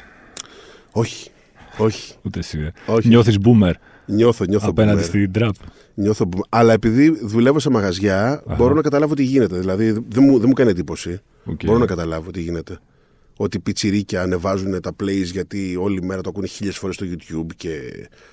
Όχι. 0.92 1.30
Όχι. 1.78 2.14
Ούτε 2.22 2.38
εσύ. 2.38 2.58
Ε. 2.58 2.92
Όχι. 2.92 3.08
Νιώθεις 3.08 3.36
boomer. 3.44 3.72
Νιώθω, 4.06 4.44
νιώθω. 4.44 4.68
Απέναντι 4.68 5.00
boomer. 5.00 5.04
στην 5.04 5.32
τραπ. 5.32 5.54
Νιώθω 5.94 6.28
boomer. 6.32 6.46
Αλλά 6.48 6.72
επειδή 6.72 7.18
δουλεύω 7.22 7.58
σε 7.58 7.70
μαγαζιά, 7.70 8.42
Αχα. 8.46 8.54
μπορώ 8.56 8.74
να 8.74 8.82
καταλάβω 8.82 9.14
τι 9.14 9.22
γίνεται. 9.22 9.58
Δηλαδή 9.58 9.90
δεν 9.90 10.24
μου, 10.24 10.38
δεν 10.38 10.48
μου 10.48 10.54
κάνει 10.54 10.70
εντύπωση. 10.70 11.20
Okay. 11.50 11.64
Μπορώ 11.64 11.78
να 11.78 11.86
καταλάβω 11.86 12.30
τι 12.30 12.40
γίνεται 12.40 12.78
ότι 13.36 13.58
πιτσιρίκια 13.58 14.22
ανεβάζουν 14.22 14.80
τα 14.80 14.96
plays 15.02 15.24
γιατί 15.24 15.76
όλη 15.80 16.02
μέρα 16.02 16.20
το 16.20 16.28
ακούνε 16.28 16.46
χίλιες 16.46 16.76
φορές 16.76 16.94
στο 16.94 17.06
YouTube 17.06 17.46
και 17.56 17.80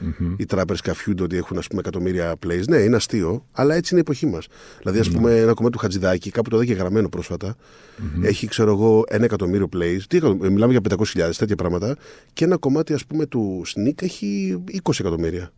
mm-hmm. 0.02 0.36
οι 0.38 0.46
τράπερς 0.46 0.82
καφιούνται 0.82 1.24
ότι 1.24 1.38
έχουν 1.38 1.58
ας 1.58 1.68
πούμε, 1.68 1.80
εκατομμύρια 1.82 2.36
plays. 2.46 2.64
Ναι, 2.68 2.78
είναι 2.78 2.96
αστείο, 2.96 3.46
αλλά 3.52 3.76
έτσι 3.76 3.94
είναι 3.94 4.04
η 4.06 4.06
εποχή 4.08 4.26
μας. 4.26 4.48
Δηλαδή, 4.80 5.00
ας 5.00 5.10
πούμε, 5.10 5.38
ένα 5.38 5.54
κομμάτι 5.54 5.74
του 5.74 5.82
Χατζηδάκη, 5.82 6.32
κάπου 6.32 6.50
το 6.50 6.58
δέκε 6.58 6.74
γραμμένο 6.74 7.10
πρόσφατα, 7.10 7.56
mm-hmm. 7.56 8.24
έχει, 8.24 8.48
ξέρω 8.48 8.72
εγώ, 8.72 9.04
ένα 9.08 9.26
εκατομμύριο 9.26 9.70
plays. 9.74 10.00
Τι, 10.08 10.20
μιλάμε 10.36 10.72
για 10.72 10.82
500.000 11.16 11.32
τέτοια 11.38 11.56
πράγματα. 11.56 11.98
Και 12.34 12.46
ένα 12.46 12.58
κομμάτι, 12.58 12.94
ας 12.94 13.06
πούμε, 13.06 13.26
του 13.26 13.64
Sneak 13.66 14.02
έχει 14.02 14.58
20 14.84 14.92
εκατομμύρια. 15.00 15.52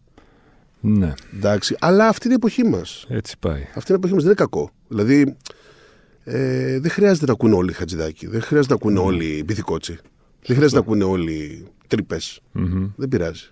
Ναι. 0.79 1.13
Εντάξει, 1.35 1.75
αλλά 1.79 2.07
αυτή 2.07 2.25
είναι 2.25 2.33
η 2.33 2.37
εποχή 2.41 2.63
μας. 2.63 3.05
Έτσι 3.09 3.35
πάει. 3.39 3.61
Αυτή 3.61 3.91
είναι 3.91 3.93
η 3.93 3.93
εποχή 3.93 4.13
μας, 4.13 4.23
δεν 4.23 4.31
είναι 4.31 4.41
κακό. 4.41 4.69
Δηλαδή, 4.87 5.35
ε, 6.23 6.79
δεν 6.79 6.91
χρειάζεται 6.91 7.25
να 7.25 7.31
ακούνε 7.31 7.55
όλοι 7.55 7.73
χατζηδάκι. 7.73 8.27
Δεν 8.27 8.41
χρειάζεται 8.41 8.73
να 8.73 8.79
ακούνε 8.81 8.99
mm. 8.99 9.05
όλοι 9.05 9.43
μπιθικότσι. 9.45 9.97
Δεν 10.45 10.55
χρειάζεται 10.55 10.75
να 10.75 10.79
ακούνε 10.79 11.03
όλοι 11.03 11.65
τρύπες. 11.87 12.41
Mm-hmm. 12.55 12.91
Δεν 12.95 13.09
πειράζει. 13.09 13.47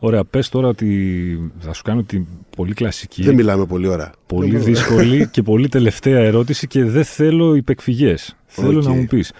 Ωραία, 0.00 0.24
πες 0.24 0.48
τώρα 0.48 0.68
ότι 0.68 1.52
θα 1.58 1.72
σου 1.72 1.82
κάνω 1.82 2.02
την 2.02 2.26
πολύ 2.56 2.74
κλασική. 2.74 3.22
Δεν 3.22 3.34
μιλάμε 3.34 3.66
πολύ 3.66 3.86
ώρα. 3.86 4.12
Πολύ 4.26 4.56
δύσκολη 4.56 5.26
και 5.32 5.42
πολύ 5.42 5.68
τελευταία 5.68 6.18
ερώτηση 6.18 6.66
και 6.66 6.84
δεν 6.84 7.04
θέλω 7.04 7.54
υπεκφυγές. 7.54 8.36
Θέλω 8.46 8.82
να 8.82 8.90
μου 8.90 9.06
πεις. 9.06 9.32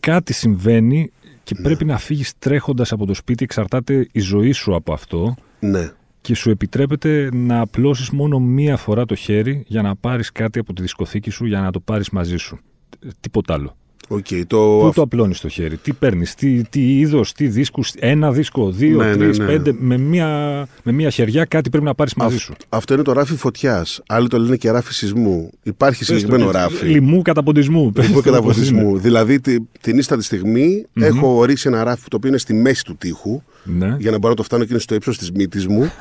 Κάτι 0.00 0.32
συμβαίνει 0.32 1.12
και 1.42 1.54
ναι. 1.56 1.62
πρέπει 1.62 1.84
να 1.84 1.98
φύγεις 1.98 2.32
τρέχοντας 2.38 2.92
από 2.92 3.06
το 3.06 3.14
σπίτι. 3.14 3.44
Εξαρτάται 3.44 4.08
η 4.12 4.20
ζωή 4.20 4.52
σου 4.52 4.74
από 4.74 4.92
αυτό. 4.92 5.34
Ναι 5.60 5.92
και 6.22 6.34
σου 6.34 6.50
επιτρέπεται 6.50 7.28
να 7.32 7.60
απλώσεις 7.60 8.10
μόνο 8.10 8.38
μία 8.38 8.76
φορά 8.76 9.04
το 9.04 9.14
χέρι 9.14 9.62
για 9.66 9.82
να 9.82 9.96
πάρεις 9.96 10.32
κάτι 10.32 10.58
από 10.58 10.72
τη 10.72 10.82
δισκοθήκη 10.82 11.30
σου 11.30 11.46
για 11.46 11.60
να 11.60 11.70
το 11.70 11.80
πάρεις 11.80 12.10
μαζί 12.10 12.36
σου. 12.36 12.58
Τίποτα 13.20 13.54
άλλο. 13.54 13.76
Okay, 14.08 14.42
το... 14.46 14.58
Πού 14.58 14.92
το 14.94 15.02
απλώνεις 15.02 15.40
το 15.40 15.48
χέρι, 15.48 15.76
τι 15.76 15.92
παίρνεις, 15.92 16.34
τι, 16.34 16.62
τι 16.68 16.98
είδος, 16.98 17.32
τι 17.32 17.48
δίσκους, 17.48 17.92
ένα 17.98 18.32
δίσκο, 18.32 18.70
δύο, 18.70 18.96
ναι, 19.02 19.16
τρεις, 19.16 19.38
ναι, 19.38 19.44
ναι. 19.44 19.50
πέντε, 19.50 19.74
με 19.78 19.98
μία, 19.98 20.28
με 20.82 20.92
μία 20.92 21.10
χεριά 21.10 21.44
κάτι 21.44 21.70
πρέπει 21.70 21.84
να 21.84 21.94
πάρεις 21.94 22.14
μαζί 22.14 22.38
σου. 22.38 22.54
Αυτό 22.68 22.94
είναι 22.94 23.02
το 23.02 23.12
ράφι 23.12 23.36
φωτιάς. 23.36 24.02
Άλλοι 24.06 24.28
το 24.28 24.38
λένε 24.38 24.56
και 24.56 24.70
ράφι 24.70 24.92
σεισμού. 24.92 25.50
Υπάρχει 25.62 26.04
συγκεκριμένο 26.04 26.50
ράφι. 26.50 26.86
Λιμού 26.86 27.22
καταποντισμού. 27.22 27.92
Λιμού 27.96 28.20
καταποντισμού. 28.20 28.98
δηλαδή 28.98 29.40
την 29.80 29.98
ίστατη 29.98 30.22
στιγμή 30.22 30.84
mm-hmm. 30.86 31.02
έχω 31.02 31.36
ορίσει 31.36 31.68
ένα 31.68 31.84
ράφι 31.84 32.08
το 32.08 32.16
οποίο 32.16 32.28
είναι 32.28 32.38
στη 32.38 32.54
μέση 32.54 32.84
του 32.84 32.96
τοίχου. 32.96 33.42
Ναι. 33.64 33.96
Για 33.98 34.10
να 34.10 34.18
μπορώ 34.18 34.28
να 34.28 34.36
το 34.36 34.42
φτάνω 34.42 34.64
και 34.64 34.72
είναι 34.72 34.80
στο 34.80 34.94
ύψος 34.94 35.18
της 35.18 35.30
μύτης 35.30 35.66
μου. 35.66 35.92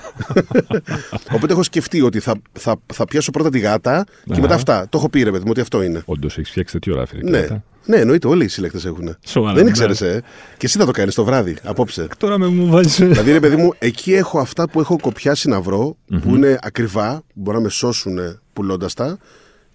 Οπότε 1.35 1.53
έχω 1.53 1.63
σκεφτεί 1.63 2.01
ότι 2.01 2.19
θα, 2.19 2.33
θα, 2.51 2.75
θα 2.93 3.05
πιάσω 3.05 3.31
πρώτα 3.31 3.49
τη 3.49 3.59
γάτα 3.59 4.05
και 4.33 4.41
μετά 4.41 4.55
αυτά. 4.55 4.87
Το 4.89 4.97
έχω 4.97 5.09
πει 5.09 5.23
ρε 5.23 5.31
παιδί 5.31 5.43
μου 5.43 5.49
ότι 5.51 5.61
αυτό 5.61 5.81
είναι. 5.81 6.01
Όντως 6.05 6.37
έχεις 6.37 6.49
φτιάξει 6.49 6.73
τέτοιο 6.73 6.95
ράφι. 6.95 7.17
Ναι. 7.23 7.47
Ναι, 7.85 7.97
εννοείται, 7.97 8.27
όλοι 8.27 8.43
οι 8.43 8.47
συλλέκτες 8.47 8.85
έχουν. 8.85 9.15
Σοβαρά, 9.25 9.55
Δεν 9.55 9.67
ήξερες, 9.67 10.01
ε. 10.01 10.23
Και 10.57 10.65
εσύ 10.65 10.77
θα 10.77 10.85
το 10.85 10.91
κάνεις 10.91 11.15
το 11.15 11.23
βράδυ, 11.23 11.57
απόψε. 11.63 12.07
Τώρα 12.17 12.37
με 12.37 12.47
μου 12.47 12.67
βάζεις. 12.67 12.97
Δηλαδή, 12.97 13.31
ρε 13.31 13.39
παιδί 13.39 13.55
μου, 13.55 13.73
εκεί 13.79 14.13
έχω 14.13 14.39
αυτά 14.39 14.69
που 14.69 14.79
έχω 14.79 14.97
κοπιάσει 15.01 15.49
να 15.49 15.61
βρω, 15.61 15.97
που 16.21 16.35
είναι 16.35 16.57
ακριβά, 16.61 17.15
που 17.15 17.33
μπορεί 17.33 17.57
να 17.57 17.63
με 17.63 17.69
σώσουν 17.69 18.39
πουλώντας 18.53 18.93
τα 18.93 19.17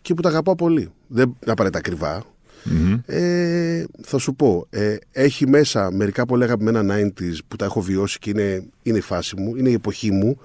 και 0.02 0.14
που 0.14 0.22
τα 0.22 0.28
αγαπάω 0.28 0.54
πολύ. 0.54 0.90
Δεν 1.06 1.24
είναι 1.24 1.52
απαραίτητα 1.52 1.78
ακριβά. 1.78 2.24
Mm-hmm. 2.70 3.00
Ε, 3.06 3.84
θα 4.02 4.18
σου 4.18 4.34
πω, 4.34 4.66
ε, 4.70 4.96
έχει 5.12 5.48
μέσα 5.48 5.90
μερικά 5.92 6.26
πολύ 6.26 6.44
αγαπημένα 6.44 6.96
90s 6.98 7.38
που 7.48 7.56
τα 7.56 7.64
έχω 7.64 7.80
βιώσει 7.80 8.18
και 8.18 8.30
είναι, 8.30 8.64
είναι 8.82 8.98
η 8.98 9.00
φάση 9.00 9.40
μου, 9.40 9.56
είναι 9.56 9.68
η 9.68 9.72
εποχή 9.72 10.10
μου 10.10 10.38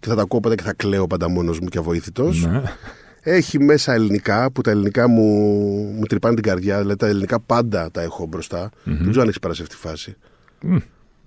και 0.00 0.08
θα 0.08 0.14
τα 0.14 0.22
ακούω 0.22 0.40
πάντα 0.40 0.54
και 0.54 0.62
θα 0.62 0.72
κλαίω 0.72 1.06
πάντα 1.06 1.28
μόνος 1.28 1.60
μου 1.60 1.68
και 1.68 1.78
αβοήθητος. 1.78 2.46
Ναι. 2.46 2.62
Έχει 3.22 3.64
μέσα 3.64 3.92
ελληνικά 3.92 4.50
που 4.50 4.60
τα 4.60 4.70
ελληνικά 4.70 5.08
μου, 5.08 5.22
μου 5.96 6.04
τρυπάνε 6.04 6.34
την 6.34 6.44
καρδιά. 6.44 6.78
Δηλαδή 6.78 6.98
τα 6.98 7.06
ελληνικά 7.06 7.40
πάντα 7.40 7.90
τα 7.90 8.02
έχω 8.02 8.26
μπροστά. 8.26 8.68
Mm-hmm. 8.68 8.74
Δεν 8.84 9.00
ξέρω 9.00 9.20
αν 9.20 9.26
έχεις 9.26 9.38
περάσει 9.38 9.62
αυτή 9.62 9.74
τη 9.74 9.80
φάση. 9.80 10.16
Mm. 10.62 10.78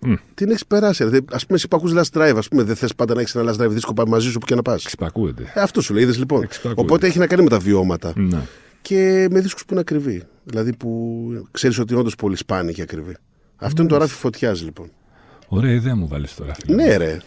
Mm. 0.06 0.16
Την 0.34 0.50
έχεις 0.50 0.66
περάσει. 0.66 1.04
Δηλαδή, 1.04 1.26
ας 1.32 1.46
πούμε, 1.46 1.58
εσύ 1.58 1.68
που 1.68 1.78
ακούς 1.78 1.94
last 1.96 2.20
drive, 2.20 2.36
ας 2.38 2.48
πούμε, 2.48 2.64
δεν 2.64 2.76
θες 2.76 2.96
πάντα 2.96 3.14
να 3.14 3.22
έχεις 3.22 3.36
ένα 3.36 3.54
last 3.54 3.62
drive 3.62 3.70
δίσκο 3.70 3.94
μαζί 4.08 4.30
σου 4.30 4.40
που 4.40 4.46
και 4.46 4.56
να 4.56 4.62
πας. 4.62 4.84
Ξυπακούεται. 4.84 5.52
Ε, 5.54 5.62
αυτό 5.62 5.82
σου 5.82 5.94
λέει, 5.94 6.04
είδες 6.04 6.18
λοιπόν. 6.18 6.48
Οπότε 6.76 7.08
έχει 7.08 7.20
να 7.20 7.28
κάνει 7.28 7.44
με 7.44 7.50
τα 7.50 7.60
βιώματα. 7.60 8.14
Ναι. 8.16 8.42
Και 8.82 9.28
με 9.32 9.40
δίσκους 9.40 9.62
που 9.62 9.68
είναι 9.72 9.80
ακριβή. 9.80 10.24
Δηλαδή 10.44 10.76
που 10.76 11.48
ξέρεις 11.52 11.80
ότι 11.80 11.92
είναι 11.92 12.02
όντως 12.02 12.16
πολύ 12.16 12.36
σπάνιοι 12.36 12.74
και 12.74 12.82
ακριβή. 12.82 13.16
Αυτό 13.56 13.82
είναι 13.82 13.92
το 13.92 13.98
ράφι 13.98 14.16
φωτιάς 14.16 14.64
λοιπόν. 14.64 14.92
Ωραία 15.48 15.72
ιδέα 15.72 15.96
μου 15.96 16.08
βάλεις 16.08 16.36
τώρα. 16.36 16.56
Ναι, 16.68 16.98
ρε. 16.98 17.18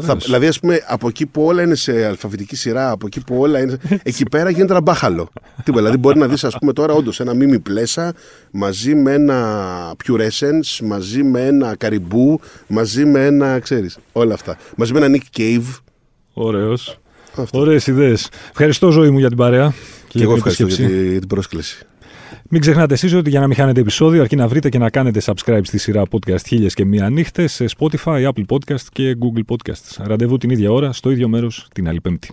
Θα, 0.00 0.16
δηλαδή, 0.16 0.46
ας 0.46 0.60
πούμε, 0.60 0.80
από 0.86 1.08
εκεί 1.08 1.26
που 1.26 1.44
όλα 1.44 1.62
είναι 1.62 1.74
σε 1.74 2.06
αλφαβητική 2.06 2.56
σειρά, 2.56 2.90
από 2.90 3.06
εκεί 3.06 3.20
που 3.24 3.36
όλα 3.40 3.60
είναι. 3.60 3.78
εκεί 4.02 4.24
πέρα 4.30 4.50
γίνεται 4.50 4.72
ένα 4.72 4.82
μπάχαλο. 4.82 5.28
Τι, 5.64 5.72
δηλαδή, 5.72 5.96
μπορεί 5.96 6.18
να 6.18 6.26
δεις, 6.26 6.44
ας 6.44 6.58
πούμε, 6.58 6.72
τώρα 6.72 6.94
όντως 6.94 7.20
ένα 7.20 7.34
μίμη 7.34 7.58
πλέσα 7.58 8.12
μαζί 8.50 8.94
με 8.94 9.12
ένα 9.12 9.94
Pure 10.04 10.20
Essence, 10.20 10.84
μαζί 10.86 11.22
με 11.22 11.46
ένα 11.46 11.76
Καριμπού, 11.76 12.40
μαζί 12.66 13.04
με 13.04 13.26
ένα. 13.26 13.58
ξέρεις, 13.58 13.98
όλα 14.12 14.34
αυτά. 14.34 14.56
Μαζί 14.76 14.92
με 14.92 15.04
ένα 15.04 15.18
Nick 15.18 15.40
Cave. 15.40 15.78
Ωραίος. 16.32 16.98
Ωραίες 17.52 17.86
ιδέες. 17.86 18.28
Ευχαριστώ, 18.50 18.90
ζωή 18.90 19.10
μου, 19.10 19.18
για 19.18 19.28
την 19.28 19.36
παρέα. 19.36 19.72
Και, 20.12 20.18
και 20.18 20.24
εγώ 20.24 20.34
ευχαριστώ 20.34 20.66
για 20.66 21.18
την 21.18 21.26
πρόσκληση. 21.26 21.86
Μην 22.48 22.60
ξεχνάτε 22.60 22.94
εσείς 22.94 23.14
ότι 23.14 23.30
για 23.30 23.40
να 23.40 23.46
μην 23.46 23.56
χάνετε 23.56 23.80
επεισόδιο, 23.80 24.20
αρκεί 24.20 24.36
να 24.36 24.48
βρείτε 24.48 24.68
και 24.68 24.78
να 24.78 24.90
κάνετε 24.90 25.20
subscribe 25.24 25.60
στη 25.62 25.78
σειρά 25.78 26.02
podcast 26.10 26.44
χίλιες 26.46 26.74
και 26.74 26.84
μία 26.84 27.08
νύχτες 27.10 27.52
σε 27.52 27.64
Spotify, 27.78 28.28
Apple 28.28 28.44
Podcast 28.48 28.84
και 28.92 29.16
Google 29.20 29.54
Podcasts. 29.54 30.04
Ραντεβού 30.04 30.38
την 30.38 30.50
ίδια 30.50 30.70
ώρα, 30.70 30.92
στο 30.92 31.10
ίδιο 31.10 31.28
μέρος, 31.28 31.68
την 31.72 31.88
άλλη 31.88 32.00
Πέμπτη. 32.00 32.28